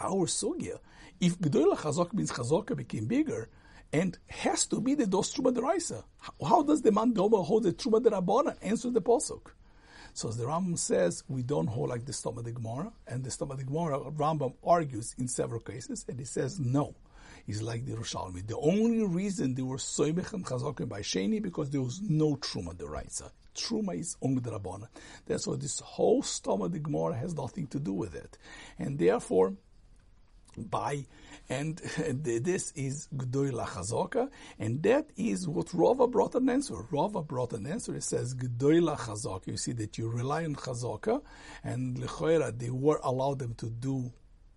our 0.00 0.26
sugya, 0.26 0.78
if 1.20 1.38
Gdoila 1.38 1.76
Chazok 1.76 2.12
means 2.12 2.32
Chazaka 2.32 2.76
became 2.76 3.06
bigger, 3.06 3.48
and 3.92 4.18
has 4.28 4.66
to 4.66 4.80
be 4.80 4.94
the 4.94 5.06
dos 5.06 5.34
Truma 5.34 5.54
Deraisa. 5.54 6.02
How 6.44 6.62
does 6.62 6.82
the 6.82 6.92
man 6.92 7.14
Doma 7.14 7.44
hold 7.44 7.62
the 7.62 7.72
Truma 7.72 8.02
Derabana? 8.02 8.56
Answer 8.62 8.90
the 8.90 9.00
Pasuk. 9.00 9.52
So 10.12 10.28
as 10.28 10.36
the 10.36 10.44
Rambam 10.44 10.78
says, 10.78 11.24
we 11.28 11.42
don't 11.42 11.66
hold 11.66 11.90
like 11.90 12.04
the 12.04 12.12
Stoma 12.12 12.42
de 12.42 12.52
Gemara, 12.52 12.92
and 13.06 13.22
the 13.22 13.30
Stoma 13.30 13.56
de 13.56 13.64
Gemara, 13.64 14.00
Rambam 14.10 14.54
argues 14.64 15.14
in 15.18 15.28
several 15.28 15.60
cases, 15.60 16.04
and 16.08 16.18
he 16.18 16.24
says 16.24 16.58
no. 16.58 16.94
He's 17.46 17.62
like 17.62 17.84
the 17.84 17.92
Yerushalmi. 17.92 18.46
The 18.46 18.56
only 18.56 19.04
reason 19.06 19.54
they 19.54 19.62
were 19.62 19.76
Soimech 19.76 20.32
and 20.32 20.44
Chazakim 20.44 20.88
by 20.88 21.00
Sheni 21.00 21.40
because 21.40 21.70
there 21.70 21.82
was 21.82 22.00
no 22.00 22.34
Truma 22.36 22.74
Deraisa. 22.74 23.30
Truma 23.54 23.98
is 23.98 24.16
only 24.20 24.40
the 24.40 24.50
Rabbana. 24.50 24.88
That's 25.26 25.46
why 25.46 25.56
this 25.56 25.80
whole 25.80 26.22
Stoma 26.22 26.70
de 26.70 26.78
Gemara 26.78 27.14
has 27.14 27.34
nothing 27.34 27.66
to 27.68 27.78
do 27.78 27.92
with 27.92 28.14
it. 28.14 28.36
And 28.78 28.98
therefore, 28.98 29.54
by 30.56 31.06
and 31.48 31.76
this 32.24 32.72
is 32.72 33.08
Gdoila 33.14 33.66
Chazoka, 33.66 34.28
and 34.58 34.82
that 34.82 35.10
is 35.16 35.48
what 35.48 35.72
Rava 35.72 36.06
brought 36.06 36.34
an 36.34 36.48
answer. 36.48 36.74
Rava 36.90 37.22
brought 37.22 37.52
an 37.52 37.66
answer. 37.66 37.94
It 37.94 38.02
says 38.02 38.34
Gdoila 38.34 38.98
Chazoka. 38.98 39.46
You 39.46 39.56
see 39.56 39.72
that 39.72 39.98
you 39.98 40.08
rely 40.08 40.44
on 40.44 40.56
Chazoka, 40.56 41.22
and 41.62 41.96
Lechoira, 41.98 42.56
they 42.56 42.70
were 42.70 43.00
allowed 43.02 43.38
them 43.38 43.54
to 43.54 43.70
do 43.70 44.12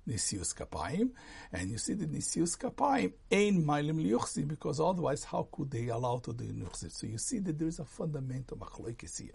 Nisius 0.09 0.53
Kapayim, 0.53 1.11
and 1.53 1.69
you 1.69 1.77
see 1.77 1.93
the 1.93 2.07
Nisius 2.07 2.57
Kapayim 2.57 3.13
ain't 3.31 3.65
Mailim 3.65 4.03
Liuchsim, 4.03 4.47
because 4.47 4.79
otherwise 4.79 5.23
how 5.23 5.47
could 5.51 5.71
they 5.71 5.87
allow 5.87 6.17
to 6.17 6.33
do 6.33 6.45
Nuchsim? 6.45 6.91
So 6.91 7.07
you 7.07 7.17
see 7.17 7.39
that 7.39 7.59
there 7.59 7.67
is 7.67 7.79
a 7.79 7.85
fundamental 7.85 8.57
machloikis 8.57 9.21
here. 9.21 9.31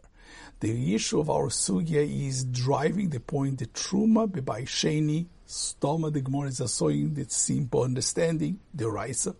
The 0.61 0.95
issue 0.95 1.21
of 1.21 1.31
our 1.31 1.49
sugya 1.49 2.03
is 2.27 2.45
driving 2.45 3.11
the 3.11 3.21
point 3.21 3.59
that 3.61 3.73
Truma 3.73 4.29
Bebaisheni 4.29 5.27
Stoma 5.47 6.13
the 6.13 6.23
Gemara 6.23 6.49
is 6.49 6.61
assaying 6.61 7.15
the 7.15 7.27
simple 7.29 7.83
understanding, 7.83 8.61
the 8.73 8.89
Raisa, 8.91 9.37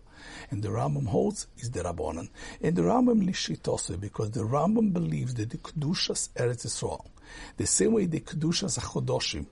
and 0.51 0.61
the 0.61 0.69
Rambam 0.69 1.07
holds 1.07 1.47
is 1.57 1.71
the 1.71 1.81
Rabbanan. 1.81 2.29
And 2.61 2.75
the 2.75 2.83
Rambam 2.83 3.27
lishitose 3.27 3.99
because 3.99 4.31
the 4.31 4.41
Rambam 4.41 4.93
believes 4.93 5.33
that 5.35 5.49
the 5.49 5.57
Kedushas 5.57 6.29
Eretz 6.33 6.65
Yisrael, 6.65 7.07
the 7.57 7.65
same 7.65 7.93
way 7.93 8.05
the 8.05 8.19
Kedushas 8.19 8.79
Achodoshim, 8.79 9.47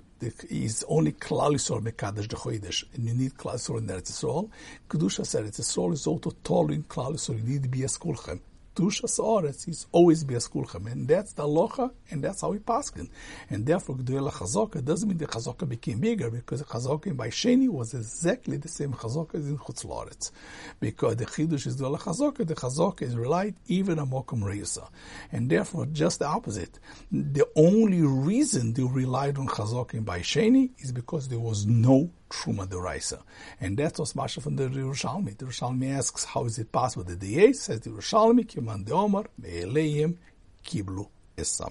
is 0.49 0.85
only 0.87 1.13
Klal 1.13 1.53
Yisrael 1.53 1.81
Mekadesh 1.81 2.29
the 2.29 2.35
Chodesh, 2.35 2.83
and 2.93 3.07
you 3.07 3.13
need 3.13 3.33
Klal 3.35 3.55
Yisrael 3.55 3.79
in 3.79 3.87
Eretz 3.87 4.11
Yisrael. 4.11 4.49
Kedushas 4.89 5.39
Eretz 5.39 5.59
Yisrael 5.59 5.93
is 5.93 6.07
also 6.07 6.31
told 6.43 6.71
in 6.71 6.83
Klal 6.83 7.17
you 7.29 7.43
need 7.43 7.63
to 7.63 7.69
be 7.69 7.83
a 7.83 7.87
Kulchem. 7.87 8.39
Ketushas 8.75 9.19
Oretz 9.19 9.67
is 9.67 9.87
always 9.91 10.23
be 10.23 10.35
a 10.35 10.37
skulchem. 10.37 10.91
And 10.91 11.07
that's 11.07 11.33
the 11.33 11.43
locha, 11.43 11.91
and 12.09 12.23
that's 12.23 12.41
how 12.41 12.49
we 12.51 12.59
paskin. 12.59 13.09
And 13.49 13.65
therefore, 13.65 13.95
Gdula 13.97 14.31
Chazaka 14.31 14.83
doesn't 14.83 15.07
mean 15.07 15.17
the 15.17 15.27
Chazaka 15.27 15.67
became 15.67 15.99
bigger, 15.99 16.29
because 16.29 16.59
the 16.59 16.65
Chazaka 16.65 17.07
in 17.07 17.17
Baisheni 17.17 17.69
was 17.69 17.93
exactly 17.93 18.57
the 18.57 18.67
same 18.67 18.93
Chazaka 18.93 19.35
as 19.35 19.47
in 19.47 19.57
Chutz 19.57 19.85
Loretz. 19.85 20.31
Because 20.79 21.17
the 21.17 21.25
Chidush 21.25 21.67
is 21.67 21.79
Gdula 21.79 21.99
Chazaka, 21.99 22.45
the 22.47 22.55
Chazaka 22.55 23.03
is 23.03 23.15
relied 23.15 23.55
even 23.67 23.99
a 23.99 24.05
Mokum 24.05 24.41
Reisa. 24.41 24.89
And 25.31 25.49
therefore, 25.49 25.85
just 25.87 26.19
the 26.19 26.25
opposite. 26.25 26.79
The 27.11 27.47
only 27.55 28.01
reason 28.01 28.73
they 28.73 28.83
relied 28.83 29.37
on 29.37 29.47
Chazaka 29.47 29.95
in 29.95 30.05
Baisheni 30.05 30.71
is 30.79 30.91
because 30.91 31.27
there 31.27 31.39
was 31.39 31.65
no 31.65 32.09
Truma 32.33 32.67
Deraisa. 32.67 33.21
And 33.61 33.77
that 33.77 33.99
was 33.99 34.15
Masha 34.15 34.41
from 34.41 34.55
the 34.55 34.67
Yerushalmi. 34.67 35.37
The 35.37 35.45
Yerushalmi 35.45 35.95
asks, 35.95 36.23
how 36.25 36.45
is 36.45 36.57
it 36.57 36.71
possible? 36.71 37.03
The 37.03 37.15
DA 37.15 37.53
says 37.53 37.81
the 37.81 37.91
Yerushalmi, 37.91 38.47
Kiman 38.47 38.85
de 38.85 38.91
Omar, 38.93 39.25
Me'eleim, 39.37 40.17
Kiblu, 40.65 41.07
Essa 41.37 41.67